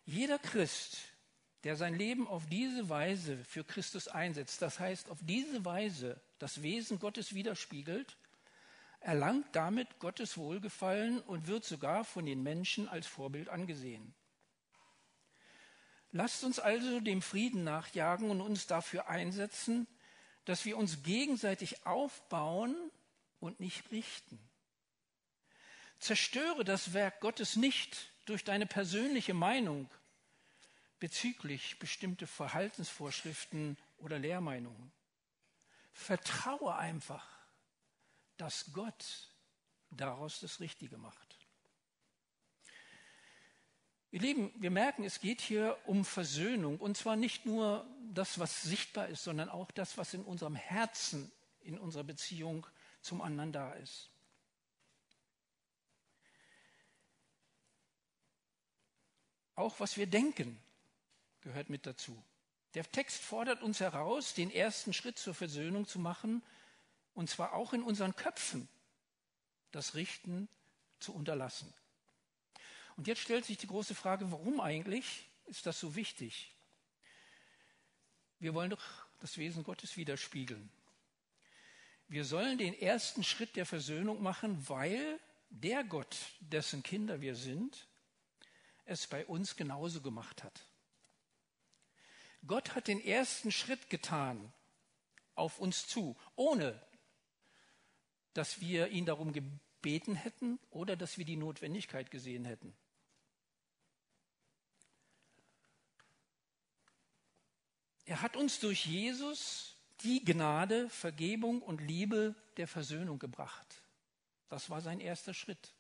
Jeder 0.05 0.39
Christ, 0.39 0.99
der 1.65 1.77
sein 1.77 1.95
Leben 1.95 2.29
auf 2.29 2.47
diese 2.47 2.89
Weise 2.89 3.45
für 3.45 3.65
Christus 3.65 4.09
einsetzt, 4.09 4.63
das 4.63 4.79
heißt 4.79 5.11
auf 5.11 5.19
diese 5.23 5.65
Weise 5.65 6.21
das 6.39 6.63
Wesen 6.63 6.99
Gottes 6.99 7.35
widerspiegelt, 7.35 8.17
erlangt 9.07 9.55
damit 9.55 10.01
Gottes 10.01 10.37
Wohlgefallen 10.37 11.21
und 11.21 11.47
wird 11.47 11.65
sogar 11.65 12.05
von 12.05 12.27
den 12.27 12.43
Menschen 12.43 12.89
als 12.89 13.07
Vorbild 13.07 13.49
angesehen. 13.49 14.13
Lasst 16.11 16.43
uns 16.43 16.59
also 16.59 16.99
dem 16.99 17.23
Frieden 17.23 17.63
nachjagen 17.63 18.31
und 18.31 18.41
uns 18.41 18.67
dafür 18.67 19.09
einsetzen, 19.09 19.87
dass 20.45 20.65
wir 20.65 20.77
uns 20.77 21.05
gegenseitig 21.05 21.87
aufbauen 21.87 22.75
und 23.39 23.61
nicht 23.61 23.93
richten. 23.93 24.41
Zerstöre 26.01 26.65
das 26.65 26.93
Werk 26.93 27.21
Gottes 27.21 27.55
nicht 27.55 28.13
durch 28.25 28.43
deine 28.43 28.67
persönliche 28.67 29.35
Meinung, 29.35 29.89
bezüglich 30.99 31.79
bestimmte 31.79 32.27
Verhaltensvorschriften 32.27 33.79
oder 33.99 34.19
Lehrmeinungen. 34.19 34.91
Vertraue 35.93 36.75
einfach, 36.75 37.36
dass 38.37 38.73
Gott 38.73 39.31
daraus 39.91 40.41
das 40.41 40.61
Richtige 40.61 40.99
macht. 40.99 41.37
Ihr 44.11 44.21
Lieben, 44.21 44.53
wir 44.57 44.71
merken, 44.71 45.05
es 45.05 45.21
geht 45.21 45.41
hier 45.41 45.77
um 45.85 46.05
Versöhnung. 46.05 46.79
Und 46.79 46.97
zwar 46.97 47.17
nicht 47.17 47.45
nur 47.45 47.87
das, 48.15 48.39
was 48.39 48.63
sichtbar 48.63 49.09
ist, 49.09 49.25
sondern 49.25 49.49
auch 49.49 49.71
das, 49.73 49.99
was 49.99 50.15
in 50.15 50.25
unserem 50.25 50.55
Herzen, 50.55 51.31
in 51.61 51.79
unserer 51.79 52.05
Beziehung 52.05 52.67
zum 53.03 53.21
anderen 53.21 53.53
da 53.53 53.73
ist. 53.75 54.11
Auch 59.55 59.81
was 59.81 59.97
wir 59.97 60.07
denken, 60.07 60.59
gehört 61.41 61.71
mit 61.71 61.87
dazu. 61.87 62.23
Der 62.75 62.91
Text 62.91 63.23
fordert 63.23 63.63
uns 63.63 63.81
heraus, 63.81 64.35
den 64.35 64.51
ersten 64.51 64.93
Schritt 64.93 65.19
zur 65.19 65.35
Versöhnung 65.35 65.87
zu 65.87 65.99
machen, 65.99 66.43
und 67.17 67.31
zwar 67.31 67.55
auch 67.55 67.73
in 67.73 67.83
unseren 67.83 68.15
Köpfen, 68.15 68.69
das 69.73 69.95
Richten 69.95 70.49
zu 71.01 71.15
unterlassen. 71.15 71.73
Und 72.97 73.07
jetzt 73.07 73.23
stellt 73.23 73.47
sich 73.47 73.57
die 73.57 73.67
große 73.67 73.95
Frage, 73.95 74.31
warum 74.31 74.61
eigentlich 74.61 75.27
ist 75.47 75.65
das 75.65 75.81
so 75.81 75.97
wichtig? 75.97 76.55
Wir 78.39 78.53
wollen 78.53 78.71
doch 78.71 78.83
das 79.21 79.39
Wesen 79.39 79.65
Gottes 79.65 79.97
widerspiegeln. 79.97 80.71
Wir 82.07 82.27
sollen 82.27 82.59
den 82.59 82.79
ersten 82.79 83.25
Schritt 83.25 83.57
der 83.57 83.67
Versöhnung 83.67 84.23
machen, 84.23 84.69
weil 84.69 85.19
der 85.49 85.85
Gott, 85.85 86.17
dessen 86.41 86.83
Kinder 86.83 87.23
wir 87.23 87.35
sind, 87.35 87.89
es 88.85 89.07
bei 89.07 89.25
uns 89.25 89.57
genauso 89.57 90.03
gemacht 90.03 90.45
hat. 90.45 90.67
Gott 92.47 92.75
hat 92.75 92.89
den 92.89 93.03
ersten 93.03 93.51
Schritt 93.51 93.89
getan 93.89 94.53
auf 95.35 95.59
uns 95.59 95.87
zu, 95.89 96.15
ohne 96.37 96.81
dass 98.37 98.61
wir 98.61 98.89
ihn 98.89 99.07
darum 99.07 99.33
gebeten 99.33 100.15
hätten 100.15 100.59
oder 100.71 100.97
dass 100.97 101.17
wir 101.17 101.25
die 101.25 101.37
Notwendigkeit 101.37 102.11
gesehen 102.11 102.45
hätten. 102.45 102.77
Er 108.05 108.21
hat 108.21 108.37
uns 108.37 108.61
durch 108.61 108.85
Jesus 108.85 109.75
die 110.03 110.23
Gnade, 110.23 110.91
Vergebung 110.91 111.63
und 111.63 111.81
Liebe 111.81 112.35
der 112.59 112.69
Versöhnung 112.69 113.19
gebracht. 113.19 113.83
Das 114.49 114.69
war 114.69 114.81
sein 114.83 115.01
erster 115.01 115.33
Schritt. 115.33 115.75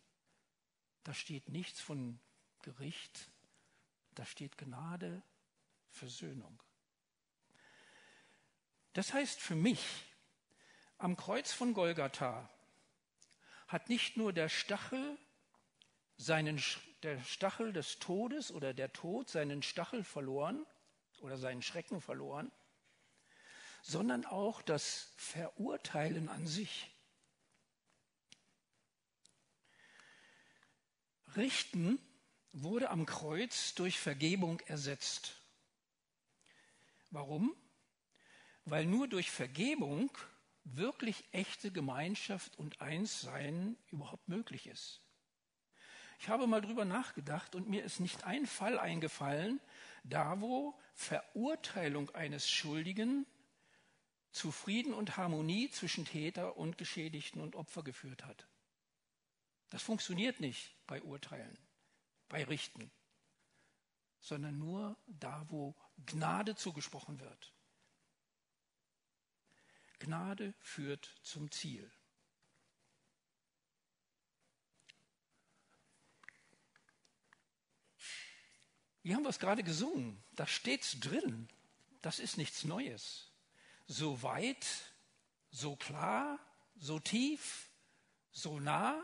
Da 1.05 1.13
steht 1.13 1.51
nichts 1.51 1.81
von 1.81 2.19
Gericht, 2.63 3.31
da 4.15 4.25
steht 4.25 4.57
Gnade, 4.57 5.23
Versöhnung. 5.91 6.61
Das 8.95 9.13
heißt 9.13 9.41
für 9.41 9.55
mich, 9.55 10.06
am 10.99 11.17
Kreuz 11.17 11.53
von 11.53 11.75
Golgatha 11.75 12.49
hat 13.69 13.89
nicht 13.89 14.17
nur 14.17 14.33
der 14.33 14.49
Stachel 14.49 15.19
seinen, 16.17 16.63
der 17.03 17.23
Stachel 17.25 17.73
des 17.73 17.99
Todes 17.99 18.51
oder 18.51 18.73
der 18.73 18.93
Tod 18.93 19.29
seinen 19.29 19.63
Stachel 19.63 20.05
verloren 20.05 20.65
oder 21.21 21.37
seinen 21.37 21.63
Schrecken 21.63 22.01
verloren, 22.01 22.51
sondern 23.83 24.25
auch 24.25 24.63
das 24.63 25.13
Verurteilen 25.17 26.29
an 26.29 26.47
sich. 26.47 26.91
Richten 31.37 31.99
wurde 32.53 32.89
am 32.89 33.05
Kreuz 33.05 33.75
durch 33.75 33.99
Vergebung 33.99 34.61
ersetzt. 34.61 35.37
Warum? 37.11 37.55
Weil 38.65 38.87
nur 38.87 39.07
durch 39.07 39.31
Vergebung 39.31 40.11
wirklich 40.75 41.25
echte 41.33 41.71
Gemeinschaft 41.71 42.59
und 42.59 42.81
Einssein 42.81 43.77
überhaupt 43.91 44.29
möglich 44.29 44.67
ist. 44.67 45.01
Ich 46.19 46.29
habe 46.29 46.47
mal 46.47 46.61
drüber 46.61 46.85
nachgedacht 46.85 47.55
und 47.55 47.69
mir 47.69 47.85
ist 47.85 48.01
nicht 48.01 48.25
ein 48.25 48.47
Fall 48.47 48.79
eingefallen, 48.79 49.61
da 50.03 50.41
wo 50.41 50.79
Verurteilung 50.95 52.11
eines 52.11 52.49
Schuldigen 52.49 53.27
zu 54.33 54.51
Frieden 54.51 54.93
und 54.95 55.17
Harmonie 55.17 55.71
zwischen 55.71 56.05
Täter 56.05 56.57
und 56.57 56.79
Geschädigten 56.79 57.41
und 57.41 57.55
Opfer 57.55 57.83
geführt 57.83 58.25
hat. 58.25 58.49
Das 59.71 59.83
funktioniert 59.83 60.41
nicht 60.41 60.75
bei 60.87 61.03
Urteilen, 61.03 61.59
bei 62.29 62.45
Richten, 62.45 62.91
sondern 64.21 64.59
nur 64.59 64.97
da, 65.07 65.45
wo 65.49 65.75
Gnade 66.07 66.55
zugesprochen 66.57 67.21
wird. 67.21 67.56
Gnade 69.99 70.55
führt 70.61 71.11
zum 71.23 71.51
Ziel. 71.51 71.91
Wir 79.03 79.15
haben 79.15 79.25
was 79.25 79.39
gerade 79.39 79.63
gesungen. 79.63 80.21
Da 80.35 80.47
steht's 80.47 80.99
drin. 80.99 81.49
Das 82.03 82.19
ist 82.19 82.39
nichts 82.39 82.65
Neues. 82.65 83.31
So 83.87 84.23
weit, 84.23 84.67
so 85.51 85.77
klar, 85.77 86.41
so 86.77 86.99
tief, 86.99 87.71
so 88.33 88.59
nah 88.59 89.01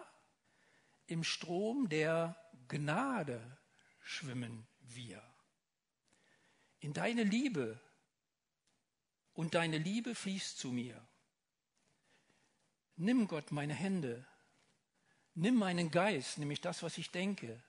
im 1.06 1.24
Strom 1.24 1.88
der 1.88 2.36
Gnade 2.68 3.40
schwimmen 4.02 4.66
wir. 4.80 5.22
In 6.80 6.92
deine 6.92 7.22
Liebe 7.22 7.80
und 9.34 9.54
deine 9.54 9.78
Liebe 9.78 10.14
fließt 10.14 10.58
zu 10.58 10.72
mir. 10.72 11.06
Nimm 12.96 13.28
Gott 13.28 13.52
meine 13.52 13.74
Hände, 13.74 14.26
nimm 15.34 15.56
meinen 15.56 15.90
Geist, 15.90 16.38
nämlich 16.38 16.60
das, 16.60 16.82
was 16.82 16.98
ich 16.98 17.10
denke. 17.10 17.62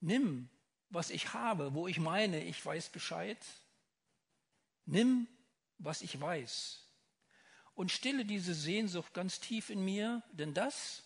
Nimm 0.00 0.50
was 0.90 1.10
ich 1.10 1.34
habe, 1.34 1.74
wo 1.74 1.88
ich 1.88 1.98
meine, 1.98 2.44
ich 2.44 2.64
weiß 2.64 2.90
Bescheid. 2.90 3.44
Nimm, 4.84 5.26
was 5.78 6.02
ich 6.02 6.20
weiß 6.20 6.84
und 7.74 7.90
stille 7.90 8.24
diese 8.24 8.54
Sehnsucht 8.54 9.12
ganz 9.12 9.40
tief 9.40 9.70
in 9.70 9.84
mir, 9.84 10.22
denn 10.32 10.54
das, 10.54 11.02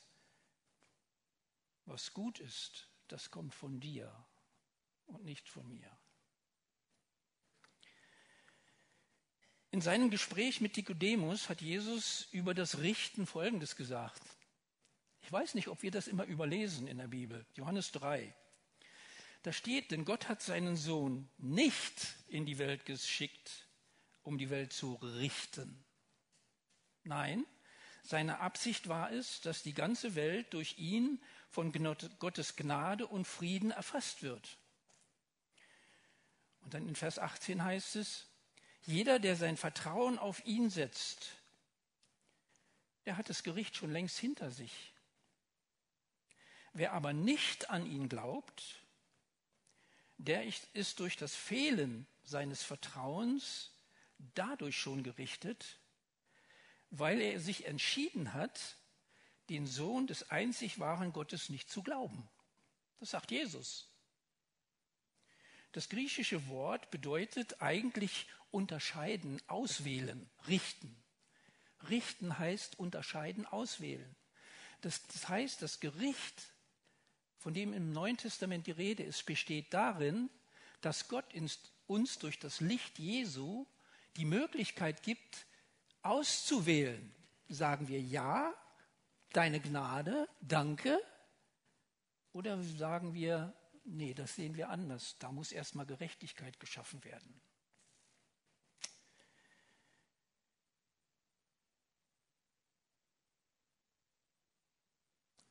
was 1.86 2.12
gut 2.12 2.40
ist, 2.40 2.88
das 3.08 3.30
kommt 3.30 3.54
von 3.54 3.80
dir 3.80 4.12
und 5.06 5.24
nicht 5.24 5.48
von 5.48 5.66
mir. 5.66 5.90
In 9.70 9.82
seinem 9.82 10.08
Gespräch 10.08 10.60
mit 10.62 10.76
Nikodemus 10.76 11.50
hat 11.50 11.60
Jesus 11.60 12.28
über 12.32 12.54
das 12.54 12.78
Richten 12.78 13.26
Folgendes 13.26 13.76
gesagt. 13.76 14.22
Ich 15.22 15.30
weiß 15.30 15.54
nicht, 15.54 15.68
ob 15.68 15.82
wir 15.82 15.90
das 15.90 16.08
immer 16.08 16.24
überlesen 16.24 16.86
in 16.86 16.96
der 16.96 17.08
Bibel. 17.08 17.44
Johannes 17.54 17.92
3. 17.92 18.34
Da 19.42 19.52
steht, 19.52 19.90
denn 19.90 20.06
Gott 20.06 20.28
hat 20.28 20.40
seinen 20.40 20.76
Sohn 20.76 21.28
nicht 21.36 22.14
in 22.28 22.46
die 22.46 22.56
Welt 22.56 22.86
geschickt, 22.86 23.68
um 24.22 24.38
die 24.38 24.48
Welt 24.48 24.72
zu 24.72 24.94
richten. 24.94 25.84
Nein, 27.04 27.44
seine 28.02 28.40
Absicht 28.40 28.88
war 28.88 29.12
es, 29.12 29.42
dass 29.42 29.62
die 29.62 29.74
ganze 29.74 30.14
Welt 30.14 30.54
durch 30.54 30.78
ihn 30.78 31.22
von 31.50 31.72
Gottes 32.18 32.56
Gnade 32.56 33.06
und 33.06 33.26
Frieden 33.26 33.70
erfasst 33.70 34.22
wird. 34.22 34.56
Und 36.62 36.72
dann 36.72 36.88
in 36.88 36.96
Vers 36.96 37.18
18 37.18 37.62
heißt 37.62 37.96
es, 37.96 38.27
jeder, 38.88 39.18
der 39.18 39.36
sein 39.36 39.58
Vertrauen 39.58 40.18
auf 40.18 40.44
ihn 40.46 40.70
setzt, 40.70 41.32
der 43.04 43.18
hat 43.18 43.28
das 43.28 43.42
Gericht 43.42 43.76
schon 43.76 43.92
längst 43.92 44.18
hinter 44.18 44.50
sich. 44.50 44.94
Wer 46.72 46.94
aber 46.94 47.12
nicht 47.12 47.68
an 47.68 47.84
ihn 47.84 48.08
glaubt, 48.08 48.82
der 50.16 50.44
ist 50.72 51.00
durch 51.00 51.16
das 51.18 51.34
Fehlen 51.34 52.06
seines 52.24 52.62
Vertrauens 52.62 53.72
dadurch 54.34 54.78
schon 54.78 55.02
gerichtet, 55.02 55.78
weil 56.88 57.20
er 57.20 57.40
sich 57.40 57.66
entschieden 57.66 58.32
hat, 58.32 58.76
den 59.50 59.66
Sohn 59.66 60.06
des 60.06 60.30
einzig 60.30 60.78
wahren 60.78 61.12
Gottes 61.12 61.50
nicht 61.50 61.70
zu 61.70 61.82
glauben. 61.82 62.26
Das 63.00 63.10
sagt 63.10 63.32
Jesus. 63.32 63.87
Das 65.72 65.88
griechische 65.88 66.48
Wort 66.48 66.90
bedeutet 66.90 67.60
eigentlich 67.60 68.26
unterscheiden, 68.50 69.40
auswählen, 69.46 70.28
richten. 70.46 70.96
Richten 71.88 72.38
heißt 72.38 72.78
unterscheiden, 72.78 73.46
auswählen. 73.46 74.16
Das, 74.80 75.06
das 75.08 75.28
heißt, 75.28 75.62
das 75.62 75.80
Gericht 75.80 76.52
von 77.38 77.54
dem 77.54 77.72
im 77.72 77.92
Neuen 77.92 78.16
Testament 78.16 78.66
die 78.66 78.72
Rede 78.72 79.02
ist, 79.02 79.24
besteht 79.26 79.72
darin, 79.72 80.30
dass 80.80 81.08
Gott 81.08 81.26
uns 81.86 82.18
durch 82.18 82.38
das 82.38 82.60
Licht 82.60 82.98
Jesu 82.98 83.66
die 84.16 84.24
Möglichkeit 84.24 85.02
gibt, 85.02 85.46
auszuwählen. 86.02 87.14
Sagen 87.48 87.88
wir 87.88 88.00
ja, 88.00 88.52
deine 89.32 89.60
Gnade, 89.60 90.28
danke. 90.40 91.00
Oder 92.32 92.62
sagen 92.62 93.14
wir, 93.14 93.54
nee, 93.88 94.14
das 94.14 94.34
sehen 94.34 94.56
wir 94.56 94.68
anders. 94.68 95.16
Da 95.18 95.32
muss 95.32 95.52
erstmal 95.52 95.86
Gerechtigkeit 95.86 96.60
geschaffen 96.60 97.02
werden. 97.04 97.40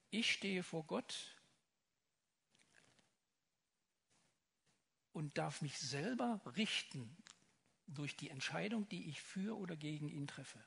Ich 0.10 0.32
stehe 0.32 0.63
vor 0.63 0.86
Gott 0.86 1.36
und 5.12 5.38
darf 5.38 5.62
mich 5.62 5.78
selber 5.78 6.41
richten 6.56 7.15
durch 7.88 8.15
die 8.15 8.30
Entscheidung, 8.30 8.88
die 8.89 9.10
ich 9.10 9.21
für 9.21 9.58
oder 9.58 9.76
gegen 9.76 10.10
ihn 10.10 10.28
treffe. 10.28 10.63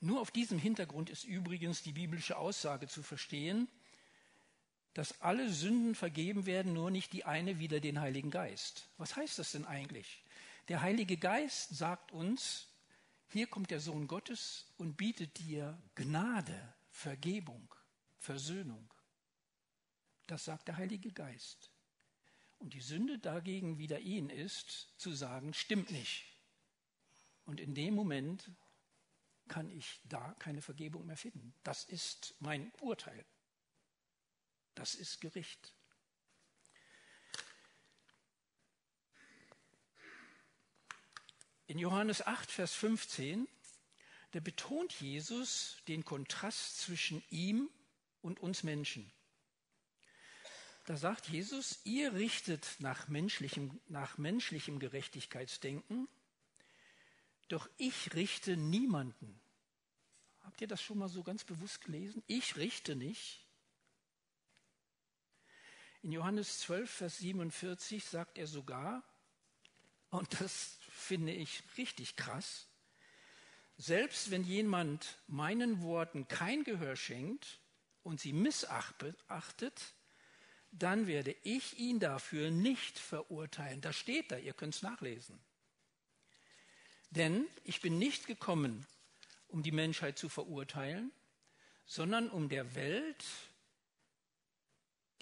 Nur 0.00 0.20
auf 0.20 0.30
diesem 0.30 0.58
Hintergrund 0.58 1.10
ist 1.10 1.24
übrigens 1.24 1.82
die 1.82 1.92
biblische 1.92 2.36
Aussage 2.36 2.88
zu 2.88 3.02
verstehen, 3.02 3.68
dass 4.94 5.20
alle 5.20 5.50
Sünden 5.50 5.94
vergeben 5.94 6.46
werden, 6.46 6.74
nur 6.74 6.90
nicht 6.90 7.12
die 7.12 7.24
eine 7.24 7.58
wieder 7.58 7.80
den 7.80 8.00
Heiligen 8.00 8.30
Geist. 8.30 8.88
Was 8.98 9.16
heißt 9.16 9.38
das 9.38 9.52
denn 9.52 9.64
eigentlich? 9.64 10.22
Der 10.68 10.82
Heilige 10.82 11.16
Geist 11.16 11.76
sagt 11.76 12.12
uns, 12.12 12.68
hier 13.30 13.46
kommt 13.46 13.70
der 13.70 13.80
Sohn 13.80 14.06
Gottes 14.06 14.66
und 14.76 14.96
bietet 14.96 15.38
dir 15.38 15.78
Gnade, 15.94 16.74
Vergebung, 16.90 17.74
Versöhnung. 18.18 18.92
Das 20.26 20.44
sagt 20.44 20.68
der 20.68 20.76
Heilige 20.76 21.10
Geist 21.10 21.70
und 22.58 22.74
die 22.74 22.80
Sünde 22.80 23.18
dagegen 23.18 23.78
wieder 23.78 23.98
ihn 24.00 24.30
ist, 24.30 24.88
zu 24.96 25.12
sagen, 25.12 25.52
stimmt 25.52 25.90
nicht. 25.90 26.24
Und 27.44 27.58
in 27.58 27.74
dem 27.74 27.94
Moment 27.94 28.50
kann 29.48 29.70
ich 29.70 30.00
da 30.04 30.34
keine 30.38 30.62
Vergebung 30.62 31.06
mehr 31.06 31.16
finden. 31.16 31.52
Das 31.64 31.84
ist 31.84 32.36
mein 32.38 32.70
Urteil. 32.80 33.24
Das 34.74 34.94
ist 34.94 35.20
Gericht. 35.20 35.74
In 41.66 41.78
Johannes 41.78 42.26
8, 42.26 42.50
Vers 42.50 42.74
15, 42.74 43.48
da 44.32 44.40
betont 44.40 44.92
Jesus 45.00 45.78
den 45.88 46.04
Kontrast 46.04 46.80
zwischen 46.80 47.22
ihm 47.30 47.70
und 48.20 48.40
uns 48.40 48.62
Menschen. 48.62 49.10
Da 50.84 50.96
sagt 50.96 51.28
Jesus, 51.28 51.80
ihr 51.84 52.12
richtet 52.14 52.76
nach 52.80 53.08
menschlichem, 53.08 53.80
nach 53.88 54.18
menschlichem 54.18 54.80
Gerechtigkeitsdenken, 54.80 56.08
doch 57.48 57.68
ich 57.76 58.14
richte 58.14 58.56
niemanden. 58.56 59.40
Habt 60.40 60.60
ihr 60.60 60.66
das 60.66 60.82
schon 60.82 60.98
mal 60.98 61.08
so 61.08 61.22
ganz 61.22 61.44
bewusst 61.44 61.82
gelesen? 61.82 62.22
Ich 62.26 62.56
richte 62.56 62.96
nicht. 62.96 63.41
In 66.02 66.10
Johannes 66.10 66.58
12, 66.60 66.90
Vers 66.90 67.18
47 67.18 68.04
sagt 68.04 68.36
er 68.36 68.48
sogar, 68.48 69.04
und 70.10 70.40
das 70.40 70.76
finde 70.90 71.32
ich 71.32 71.62
richtig 71.78 72.16
krass, 72.16 72.66
selbst 73.76 74.30
wenn 74.30 74.44
jemand 74.44 75.18
meinen 75.26 75.80
Worten 75.82 76.26
kein 76.28 76.64
Gehör 76.64 76.96
schenkt 76.96 77.60
und 78.02 78.20
sie 78.20 78.32
missachtet, 78.32 79.94
dann 80.72 81.06
werde 81.06 81.36
ich 81.44 81.78
ihn 81.78 82.00
dafür 82.00 82.50
nicht 82.50 82.98
verurteilen. 82.98 83.80
Das 83.80 83.96
steht 83.96 84.30
da, 84.32 84.38
ihr 84.38 84.54
könnt 84.54 84.74
es 84.74 84.82
nachlesen. 84.82 85.38
Denn 87.10 87.46
ich 87.62 87.80
bin 87.80 87.98
nicht 87.98 88.26
gekommen, 88.26 88.86
um 89.48 89.62
die 89.62 89.72
Menschheit 89.72 90.18
zu 90.18 90.28
verurteilen, 90.28 91.12
sondern 91.84 92.30
um 92.30 92.48
der 92.48 92.74
Welt 92.74 93.24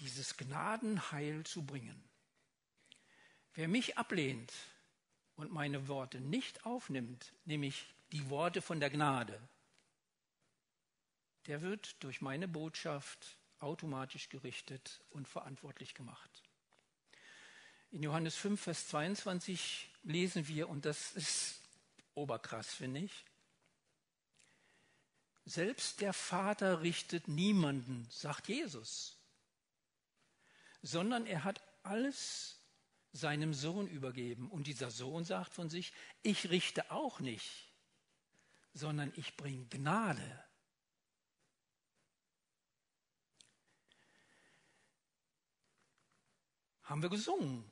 dieses 0.01 0.37
Gnadenheil 0.37 1.45
zu 1.45 1.65
bringen. 1.65 2.03
Wer 3.55 3.69
mich 3.69 3.99
ablehnt, 3.99 4.53
und 5.41 5.53
meine 5.53 5.89
Worte 5.89 6.21
nicht 6.21 6.67
aufnimmt, 6.67 7.33
nämlich 7.47 7.87
die 8.13 8.29
Worte 8.29 8.61
von 8.61 8.79
der 8.79 8.91
Gnade, 8.91 9.41
der 11.47 11.63
wird 11.63 11.97
durch 12.05 12.21
meine 12.21 12.47
Botschaft 12.47 13.39
automatisch 13.59 14.29
gerichtet 14.29 15.01
und 15.11 15.27
verantwortlich 15.27 15.95
gemacht. 15.95 16.43
In 17.91 18.03
Johannes 18.03 18.37
5, 18.37 18.61
Vers 18.61 18.89
22 18.89 19.91
lesen 20.03 20.47
wir, 20.47 20.69
und 20.69 20.85
das 20.85 21.13
ist 21.13 21.61
oberkrass, 22.15 22.75
finde 22.75 23.01
ich, 23.01 23.25
selbst 25.47 26.03
der 26.03 26.13
Vater 26.13 26.83
richtet 26.83 27.29
niemanden, 27.29 28.07
sagt 28.11 28.49
Jesus, 28.49 29.17
sondern 30.83 31.27
er 31.27 31.45
hat 31.45 31.63
alles 31.83 32.61
seinem 33.13 33.55
Sohn 33.55 33.89
übergeben. 33.89 34.51
Und 34.51 34.67
dieser 34.67 34.91
Sohn 34.91 35.25
sagt 35.25 35.53
von 35.53 35.69
sich, 35.69 35.93
ich 36.23 36.51
richte 36.51 36.91
auch 36.91 37.21
nicht, 37.21 37.73
sondern 38.73 39.13
ich 39.17 39.37
bringe 39.37 39.67
Gnade. 39.67 40.45
Haben 46.83 47.03
wir 47.03 47.11
gesungen, 47.11 47.71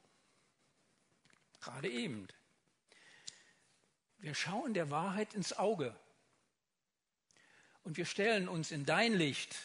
gerade 1.61 1.91
eben. 1.91 2.29
Wir 4.19 4.35
schauen 4.35 4.75
der 4.75 4.91
Wahrheit 4.91 5.35
ins 5.35 5.53
Auge 5.53 5.99
und 7.83 7.97
wir 7.97 8.07
stellen 8.07 8.49
uns 8.49 8.71
in 8.71 8.85
dein 8.85 9.15
Licht, 9.15 9.57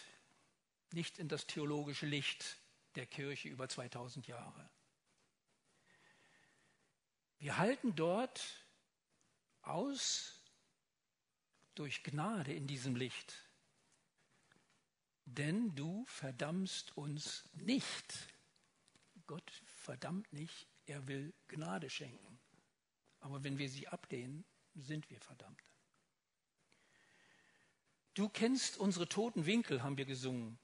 nicht 0.91 1.19
in 1.19 1.27
das 1.27 1.45
theologische 1.45 2.05
Licht 2.05 2.57
der 2.95 3.05
Kirche 3.05 3.49
über 3.49 3.67
2000 3.67 4.27
Jahre. 4.27 4.69
Wir 7.39 7.57
halten 7.57 7.95
dort 7.95 8.65
aus 9.61 10.41
durch 11.75 12.03
Gnade 12.03 12.53
in 12.53 12.67
diesem 12.67 12.95
Licht. 12.95 13.49
Denn 15.25 15.75
du 15.75 16.05
verdammst 16.05 16.95
uns 16.97 17.43
nicht. 17.53 18.27
Gott 19.25 19.63
verdammt 19.65 20.31
nicht, 20.33 20.67
er 20.85 21.07
will 21.07 21.33
Gnade 21.47 21.89
schenken. 21.89 22.39
Aber 23.19 23.43
wenn 23.43 23.57
wir 23.57 23.69
sie 23.69 23.87
ablehnen, 23.87 24.43
sind 24.75 25.09
wir 25.09 25.19
verdammt. 25.21 25.63
Du 28.13 28.29
kennst 28.29 28.77
unsere 28.77 29.07
toten 29.07 29.45
Winkel, 29.45 29.81
haben 29.81 29.97
wir 29.97 30.05
gesungen. 30.05 30.59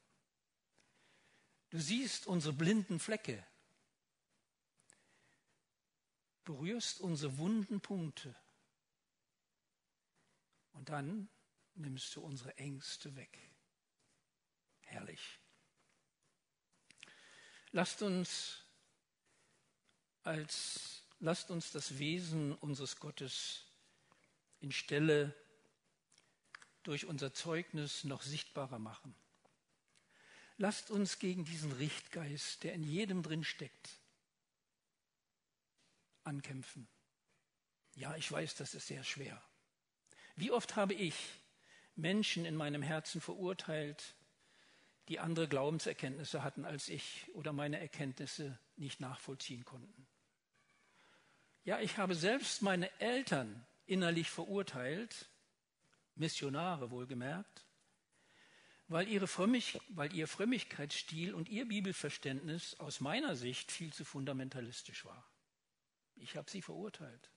Du 1.70 1.80
siehst 1.80 2.28
unsere 2.28 2.54
blinden 2.54 3.00
Flecke 3.00 3.46
berührst 6.50 7.00
unsere 7.00 7.38
wunden 7.38 7.80
Punkte 7.80 8.36
und 10.72 10.90
dann 10.90 11.30
nimmst 11.76 12.16
du 12.16 12.22
unsere 12.22 12.58
Ängste 12.58 13.16
weg. 13.16 13.38
Herrlich. 14.82 15.40
Lasst 17.72 18.02
uns 18.02 18.64
als 20.24 21.04
lasst 21.20 21.52
uns 21.52 21.72
das 21.72 22.00
Wesen 22.00 22.56
unseres 22.56 23.00
Gottes 23.00 23.66
in 24.60 24.72
Stelle 24.72 25.36
durch 26.82 27.06
unser 27.06 27.32
Zeugnis 27.32 28.06
noch 28.06 28.24
sichtbarer 28.24 28.80
machen. 28.80 29.14
Lasst 30.62 30.92
uns 30.92 31.20
gegen 31.20 31.46
diesen 31.46 31.72
Richtgeist, 31.72 32.66
der 32.66 32.74
in 32.74 32.84
jedem 32.84 33.24
drin 33.24 33.46
steckt, 33.46 33.90
ankämpfen. 36.26 36.86
Ja, 37.96 38.14
ich 38.18 38.30
weiß, 38.30 38.56
das 38.56 38.74
ist 38.74 38.88
sehr 38.88 39.06
schwer. 39.06 39.42
Wie 40.36 40.52
oft 40.52 40.76
habe 40.76 40.94
ich 40.94 41.16
Menschen 41.96 42.44
in 42.44 42.58
meinem 42.58 42.82
Herzen 42.82 43.22
verurteilt, 43.22 44.16
die 45.08 45.20
andere 45.20 45.48
Glaubenserkenntnisse 45.48 46.44
hatten 46.44 46.66
als 46.66 46.90
ich 46.90 47.26
oder 47.36 47.54
meine 47.54 47.80
Erkenntnisse 47.80 48.60
nicht 48.76 49.00
nachvollziehen 49.00 49.64
konnten. 49.64 50.08
Ja, 51.64 51.80
ich 51.80 51.98
habe 51.98 52.16
selbst 52.16 52.62
meine 52.64 52.92
Eltern 53.00 53.66
innerlich 53.86 54.30
verurteilt, 54.30 55.30
Missionare 56.16 56.92
wohlgemerkt, 56.92 57.66
weil, 58.90 59.28
Frömmig, 59.28 59.80
weil 59.90 60.14
ihr 60.14 60.28
Frömmigkeitsstil 60.28 61.34
und 61.34 61.48
ihr 61.48 61.68
Bibelverständnis 61.68 62.74
aus 62.80 63.00
meiner 63.00 63.36
Sicht 63.36 63.72
viel 63.72 63.94
zu 63.94 64.04
fundamentalistisch 64.04 65.06
war. 65.06 65.24
Ich 66.16 66.36
habe 66.36 66.50
sie 66.50 66.62
verurteilt. 66.62 67.30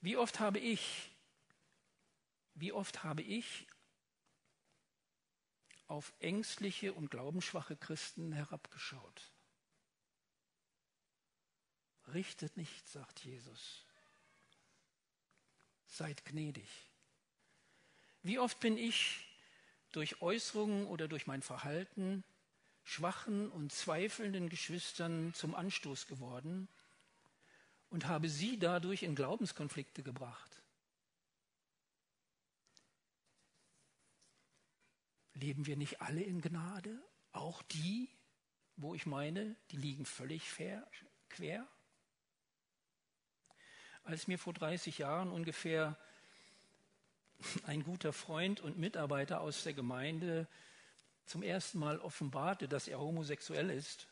Wie 0.00 0.16
oft 0.16 0.40
habe 0.40 0.58
ich, 0.58 1.10
wie 2.54 2.72
oft 2.72 3.04
habe 3.04 3.22
ich 3.22 3.66
auf 5.86 6.12
ängstliche 6.20 6.94
und 6.94 7.10
glaubensschwache 7.10 7.76
Christen 7.76 8.32
herabgeschaut? 8.32 9.30
Richtet 12.08 12.56
nicht, 12.56 12.88
sagt 12.88 13.20
Jesus. 13.20 13.84
Seid 15.86 16.24
gnädig. 16.24 16.68
Wie 18.24 18.38
oft 18.38 18.58
bin 18.58 18.78
ich 18.78 19.28
durch 19.92 20.22
Äußerungen 20.22 20.86
oder 20.86 21.08
durch 21.08 21.26
mein 21.26 21.42
Verhalten 21.42 22.24
schwachen 22.82 23.50
und 23.50 23.70
zweifelnden 23.70 24.48
Geschwistern 24.48 25.34
zum 25.34 25.54
Anstoß 25.54 26.06
geworden 26.06 26.66
und 27.90 28.06
habe 28.06 28.30
sie 28.30 28.58
dadurch 28.58 29.02
in 29.02 29.14
Glaubenskonflikte 29.14 30.02
gebracht. 30.02 30.62
Leben 35.34 35.66
wir 35.66 35.76
nicht 35.76 36.00
alle 36.00 36.22
in 36.22 36.40
Gnade? 36.40 36.98
Auch 37.32 37.60
die, 37.62 38.08
wo 38.76 38.94
ich 38.94 39.04
meine, 39.04 39.54
die 39.70 39.76
liegen 39.76 40.06
völlig 40.06 40.48
fair, 40.48 40.90
quer? 41.28 41.68
Als 44.02 44.28
mir 44.28 44.38
vor 44.38 44.54
30 44.54 44.96
Jahren 44.96 45.30
ungefähr 45.30 45.98
ein 47.64 47.84
guter 47.84 48.12
Freund 48.12 48.60
und 48.60 48.78
Mitarbeiter 48.78 49.40
aus 49.40 49.62
der 49.62 49.74
Gemeinde 49.74 50.48
zum 51.26 51.42
ersten 51.42 51.78
Mal 51.78 51.98
offenbarte, 51.98 52.68
dass 52.68 52.88
er 52.88 53.00
homosexuell 53.00 53.70
ist, 53.70 54.08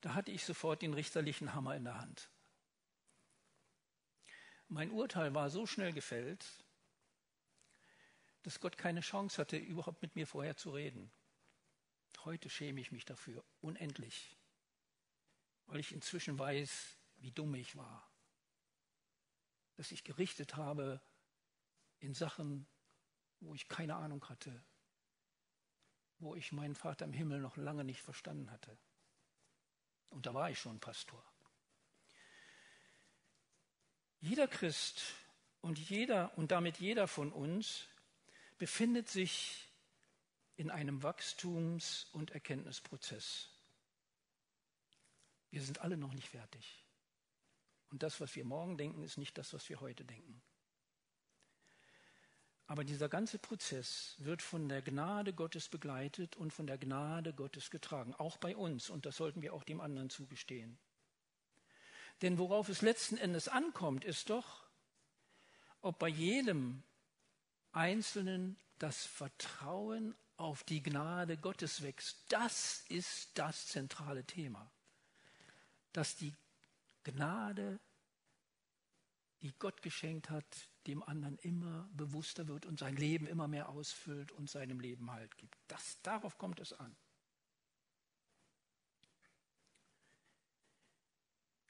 da 0.00 0.14
hatte 0.14 0.30
ich 0.30 0.44
sofort 0.44 0.82
den 0.82 0.94
richterlichen 0.94 1.54
Hammer 1.54 1.76
in 1.76 1.84
der 1.84 2.00
Hand. 2.00 2.30
Mein 4.68 4.90
Urteil 4.90 5.34
war 5.34 5.50
so 5.50 5.66
schnell 5.66 5.92
gefällt, 5.92 6.46
dass 8.42 8.60
Gott 8.60 8.78
keine 8.78 9.00
Chance 9.00 9.38
hatte, 9.38 9.56
überhaupt 9.56 10.00
mit 10.00 10.16
mir 10.16 10.26
vorher 10.26 10.56
zu 10.56 10.70
reden. 10.70 11.10
Heute 12.24 12.48
schäme 12.50 12.80
ich 12.80 12.92
mich 12.92 13.04
dafür 13.04 13.44
unendlich, 13.60 14.36
weil 15.66 15.80
ich 15.80 15.92
inzwischen 15.92 16.38
weiß, 16.38 16.96
wie 17.16 17.32
dumm 17.32 17.54
ich 17.54 17.76
war, 17.76 18.10
dass 19.76 19.92
ich 19.92 20.04
gerichtet 20.04 20.56
habe 20.56 21.00
in 22.00 22.14
Sachen, 22.14 22.66
wo 23.40 23.54
ich 23.54 23.68
keine 23.68 23.96
Ahnung 23.96 24.28
hatte, 24.28 24.62
wo 26.18 26.34
ich 26.34 26.52
meinen 26.52 26.74
Vater 26.74 27.04
im 27.04 27.12
Himmel 27.12 27.40
noch 27.40 27.56
lange 27.56 27.84
nicht 27.84 28.02
verstanden 28.02 28.50
hatte. 28.50 28.76
Und 30.10 30.26
da 30.26 30.34
war 30.34 30.50
ich 30.50 30.58
schon 30.58 30.80
Pastor. 30.80 31.24
Jeder 34.20 34.48
Christ 34.48 35.14
und 35.60 35.78
jeder 35.78 36.36
und 36.36 36.50
damit 36.50 36.78
jeder 36.78 37.08
von 37.08 37.32
uns 37.32 37.86
befindet 38.58 39.08
sich 39.08 39.66
in 40.56 40.70
einem 40.70 41.02
Wachstums- 41.02 42.06
und 42.12 42.32
Erkenntnisprozess. 42.32 43.48
Wir 45.50 45.62
sind 45.62 45.80
alle 45.80 45.96
noch 45.96 46.12
nicht 46.12 46.28
fertig. 46.28 46.84
Und 47.90 48.02
das, 48.02 48.20
was 48.20 48.36
wir 48.36 48.44
morgen 48.44 48.76
denken, 48.76 49.02
ist 49.02 49.16
nicht 49.16 49.38
das, 49.38 49.54
was 49.54 49.68
wir 49.68 49.80
heute 49.80 50.04
denken. 50.04 50.42
Aber 52.70 52.84
dieser 52.84 53.08
ganze 53.08 53.40
Prozess 53.40 54.14
wird 54.18 54.42
von 54.42 54.68
der 54.68 54.80
Gnade 54.80 55.32
Gottes 55.32 55.68
begleitet 55.68 56.36
und 56.36 56.52
von 56.52 56.68
der 56.68 56.78
Gnade 56.78 57.32
Gottes 57.32 57.68
getragen, 57.68 58.14
auch 58.14 58.36
bei 58.36 58.54
uns. 58.54 58.90
Und 58.90 59.06
das 59.06 59.16
sollten 59.16 59.42
wir 59.42 59.54
auch 59.54 59.64
dem 59.64 59.80
anderen 59.80 60.08
zugestehen. 60.08 60.78
Denn 62.22 62.38
worauf 62.38 62.68
es 62.68 62.80
letzten 62.80 63.16
Endes 63.16 63.48
ankommt, 63.48 64.04
ist 64.04 64.30
doch, 64.30 64.68
ob 65.80 65.98
bei 65.98 66.06
jedem 66.06 66.84
Einzelnen 67.72 68.56
das 68.78 69.04
Vertrauen 69.04 70.14
auf 70.36 70.62
die 70.62 70.80
Gnade 70.80 71.36
Gottes 71.38 71.82
wächst. 71.82 72.18
Das 72.28 72.84
ist 72.88 73.30
das 73.34 73.66
zentrale 73.66 74.22
Thema. 74.22 74.70
Dass 75.92 76.14
die 76.14 76.32
Gnade, 77.02 77.80
die 79.42 79.52
Gott 79.58 79.82
geschenkt 79.82 80.30
hat, 80.30 80.69
dem 80.86 81.02
anderen 81.02 81.36
immer 81.38 81.88
bewusster 81.92 82.48
wird 82.48 82.66
und 82.66 82.78
sein 82.78 82.96
Leben 82.96 83.26
immer 83.26 83.48
mehr 83.48 83.68
ausfüllt 83.68 84.32
und 84.32 84.48
seinem 84.48 84.80
Leben 84.80 85.10
Halt 85.10 85.36
gibt. 85.36 85.56
Das, 85.68 86.00
darauf 86.02 86.38
kommt 86.38 86.60
es 86.60 86.72
an. 86.72 86.96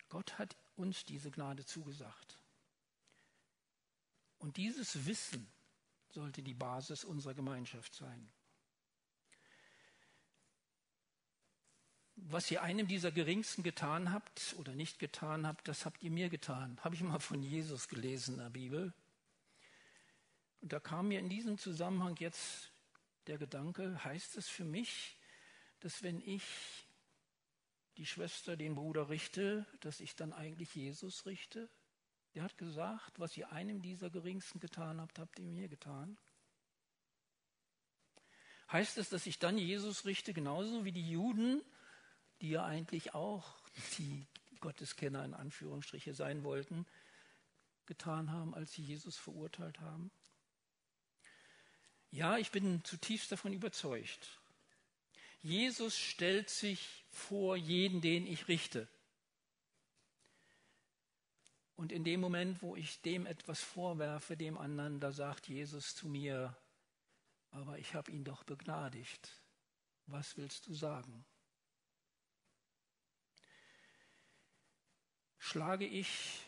Gott 0.09 0.39
hat 0.39 0.57
uns 0.77 1.05
diese 1.05 1.31
Gnade 1.31 1.65
zugesagt. 1.65 2.39
Und 4.39 4.57
dieses 4.57 5.07
Wissen 5.07 5.51
sollte 6.09 6.43
die 6.43 6.55
Basis 6.55 7.05
unserer 7.05 7.35
Gemeinschaft 7.35 7.95
sein. 7.95 8.31
Was 12.17 12.51
ihr 12.51 12.63
einem 12.63 12.87
dieser 12.87 13.13
Geringsten 13.13 13.63
getan 13.63 14.13
habt 14.13 14.55
oder 14.59 14.75
nicht 14.75 14.99
getan 14.99 15.47
habt, 15.47 15.69
das 15.69 15.87
habt 15.87 16.03
ihr 16.03 16.11
mir 16.11 16.29
getan. 16.29 16.79
Habe 16.83 16.95
ich 16.95 17.03
mal 17.03 17.19
von 17.19 17.43
Jesus 17.43 17.89
gelesen 17.89 18.35
in 18.35 18.41
der 18.41 18.51
Bibel. 18.51 18.93
Und 20.61 20.73
da 20.73 20.81
kam 20.81 21.09
mir 21.09 21.19
in 21.21 21.29
diesem 21.29 21.59
Zusammenhang 21.59 22.17
jetzt 22.19 22.71
der 23.27 23.39
Gedanke, 23.39 24.03
heißt 24.05 24.37
es 24.37 24.49
für 24.49 24.65
mich, 24.65 25.19
dass 25.81 26.03
wenn 26.03 26.21
ich 26.21 26.45
die 27.97 28.07
Schwester 28.07 28.57
den 28.57 28.75
Bruder 28.75 29.09
richte, 29.09 29.67
dass 29.81 30.01
ich 30.01 30.17
dann 30.17 30.33
eigentlich 30.33 30.75
Jesus 30.75 31.27
richte? 31.27 31.69
Der 32.35 32.43
hat 32.43 32.57
gesagt, 32.59 33.19
was 33.19 33.37
ihr 33.37 33.51
einem 33.53 33.83
dieser 33.83 34.11
Geringsten 34.11 34.61
getan 34.61 35.01
habt, 35.01 35.19
habt 35.19 35.39
ihr 35.39 35.47
mir 35.47 35.69
getan. 35.69 36.17
Heißt 38.71 38.99
es, 38.99 39.09
dass 39.09 39.27
ich 39.27 39.39
dann 39.39 39.59
Jesus 39.59 40.05
richte, 40.05 40.33
genauso 40.33 40.85
wie 40.85 40.93
die 40.93 41.11
Juden, 41.11 41.63
die 42.41 42.51
ja 42.51 42.65
eigentlich 42.65 43.15
auch 43.15 43.59
die 43.99 44.29
Gotteskenner 44.61 45.25
in 45.25 45.35
Anführungsstriche 45.35 46.15
sein 46.15 46.45
wollten, 46.45 46.87
getan 47.87 48.31
haben, 48.31 48.55
als 48.55 48.73
sie 48.73 48.83
Jesus 48.83 49.17
verurteilt 49.17 49.81
haben? 49.81 50.13
Ja, 52.11 52.39
ich 52.39 52.51
bin 52.51 52.85
zutiefst 52.85 53.31
davon 53.31 53.53
überzeugt. 53.53 54.41
Jesus 55.43 55.97
stellt 55.97 56.51
sich 56.51 57.05
vor 57.11 57.57
jeden, 57.57 58.01
den 58.01 58.27
ich 58.27 58.49
richte. 58.49 58.89
Und 61.77 61.93
in 61.93 62.05
dem 62.05 62.21
Moment, 62.21 62.61
wo 62.61 62.77
ich 62.77 63.01
dem 63.01 63.25
etwas 63.25 63.63
vorwerfe, 63.63 64.37
dem 64.37 64.59
anderen, 64.59 65.01
da 65.01 65.13
sagt 65.13 65.49
Jesus 65.49 65.95
zu 65.95 66.09
mir, 66.09 66.55
aber 67.53 67.79
ich 67.79 67.95
habe 67.95 68.11
ihn 68.11 68.25
doch 68.25 68.45
begnadigt. 68.45 69.41
Was 70.07 70.37
willst 70.37 70.67
du 70.67 70.75
sagen? 70.75 71.25
Schlage 75.39 75.87
ich 75.87 76.43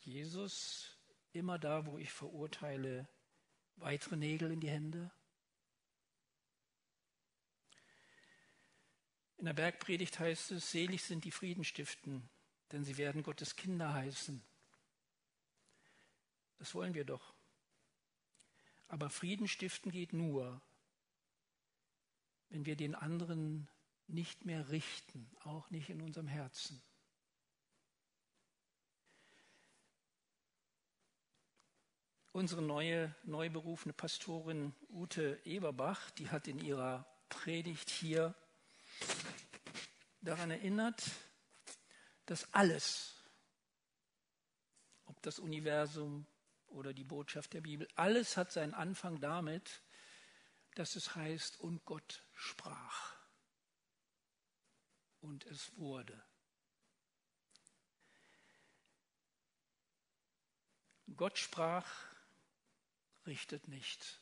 Jesus 0.00 0.98
immer 1.32 1.58
da, 1.58 1.86
wo 1.86 1.98
ich 1.98 2.10
verurteile, 2.10 3.06
weitere 3.76 4.16
Nägel 4.16 4.50
in 4.52 4.60
die 4.60 4.70
Hände? 4.70 5.10
In 9.36 9.46
der 9.46 9.52
Bergpredigt 9.52 10.18
heißt 10.18 10.52
es, 10.52 10.70
selig 10.70 11.02
sind 11.02 11.24
die 11.24 11.30
Friedenstiften, 11.30 12.28
denn 12.72 12.84
sie 12.84 12.96
werden 12.96 13.22
Gottes 13.22 13.56
Kinder 13.56 13.92
heißen. 13.92 14.42
Das 16.58 16.74
wollen 16.74 16.94
wir 16.94 17.04
doch. 17.04 17.34
Aber 18.88 19.10
Frieden 19.10 19.48
stiften 19.48 19.90
geht 19.90 20.12
nur, 20.12 20.62
wenn 22.48 22.64
wir 22.64 22.76
den 22.76 22.94
anderen 22.94 23.68
nicht 24.06 24.44
mehr 24.44 24.68
richten, 24.70 25.30
auch 25.40 25.68
nicht 25.70 25.90
in 25.90 26.00
unserem 26.00 26.28
Herzen. 26.28 26.82
Unsere 32.34 32.62
neue, 32.62 33.14
neu 33.22 33.48
berufene 33.48 33.92
Pastorin 33.92 34.74
Ute 34.90 35.40
Eberbach, 35.44 36.10
die 36.10 36.30
hat 36.30 36.48
in 36.48 36.58
ihrer 36.58 37.06
Predigt 37.28 37.88
hier 37.90 38.34
daran 40.20 40.50
erinnert, 40.50 41.12
dass 42.26 42.52
alles, 42.52 43.14
ob 45.04 45.22
das 45.22 45.38
Universum 45.38 46.26
oder 46.66 46.92
die 46.92 47.04
Botschaft 47.04 47.52
der 47.52 47.60
Bibel, 47.60 47.86
alles 47.94 48.36
hat 48.36 48.50
seinen 48.50 48.74
Anfang 48.74 49.20
damit, 49.20 49.80
dass 50.74 50.96
es 50.96 51.14
heißt, 51.14 51.60
und 51.60 51.84
Gott 51.84 52.24
sprach. 52.32 53.14
Und 55.20 55.46
es 55.46 55.70
wurde. 55.78 56.20
Gott 61.14 61.38
sprach, 61.38 61.86
richtet 63.26 63.68
nicht. 63.68 64.20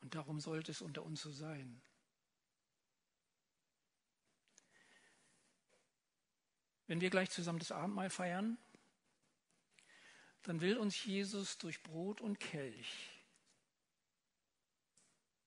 Und 0.00 0.14
darum 0.14 0.40
sollte 0.40 0.70
es 0.70 0.82
unter 0.82 1.02
uns 1.02 1.22
so 1.22 1.30
sein. 1.30 1.82
Wenn 6.86 7.00
wir 7.00 7.08
gleich 7.08 7.30
zusammen 7.30 7.58
das 7.58 7.72
Abendmahl 7.72 8.10
feiern, 8.10 8.58
dann 10.42 10.60
will 10.60 10.76
uns 10.76 11.02
Jesus 11.04 11.56
durch 11.56 11.82
Brot 11.82 12.20
und 12.20 12.38
Kelch 12.38 13.10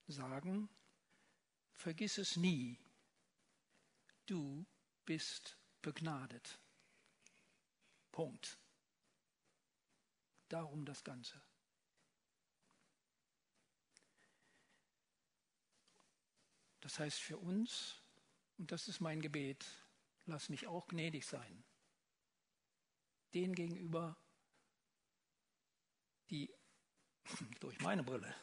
sagen, 0.07 0.69
vergiss 1.73 2.17
es 2.17 2.35
nie, 2.35 2.79
du 4.25 4.65
bist 5.05 5.57
begnadet. 5.81 6.59
Punkt. 8.11 8.57
Darum 10.49 10.85
das 10.85 11.03
Ganze. 11.03 11.41
Das 16.79 16.99
heißt 16.99 17.19
für 17.19 17.37
uns, 17.37 18.01
und 18.57 18.71
das 18.71 18.87
ist 18.87 19.01
mein 19.01 19.21
Gebet, 19.21 19.65
lass 20.25 20.49
mich 20.49 20.67
auch 20.67 20.87
gnädig 20.87 21.25
sein. 21.25 21.63
Den 23.33 23.53
gegenüber, 23.53 24.15
die 26.29 26.53
durch 27.59 27.79
meine 27.81 28.03
Brille 28.03 28.33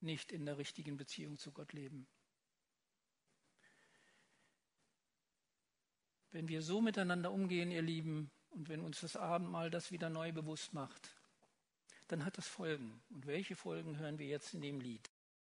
nicht 0.00 0.32
in 0.32 0.46
der 0.46 0.58
richtigen 0.58 0.96
Beziehung 0.96 1.38
zu 1.38 1.52
Gott 1.52 1.72
leben. 1.72 2.06
Wenn 6.30 6.48
wir 6.48 6.62
so 6.62 6.80
miteinander 6.80 7.32
umgehen, 7.32 7.70
ihr 7.70 7.82
Lieben, 7.82 8.30
und 8.50 8.68
wenn 8.68 8.80
uns 8.80 9.00
das 9.00 9.16
Abendmahl 9.16 9.70
das 9.70 9.92
wieder 9.92 10.10
neu 10.10 10.32
bewusst 10.32 10.72
macht, 10.72 11.14
dann 12.08 12.24
hat 12.24 12.38
das 12.38 12.48
Folgen. 12.48 13.00
Und 13.10 13.26
welche 13.26 13.56
Folgen 13.56 13.98
hören 13.98 14.18
wir 14.18 14.26
jetzt 14.26 14.54
in 14.54 14.60
dem 14.60 14.80
Lied? 14.80 15.10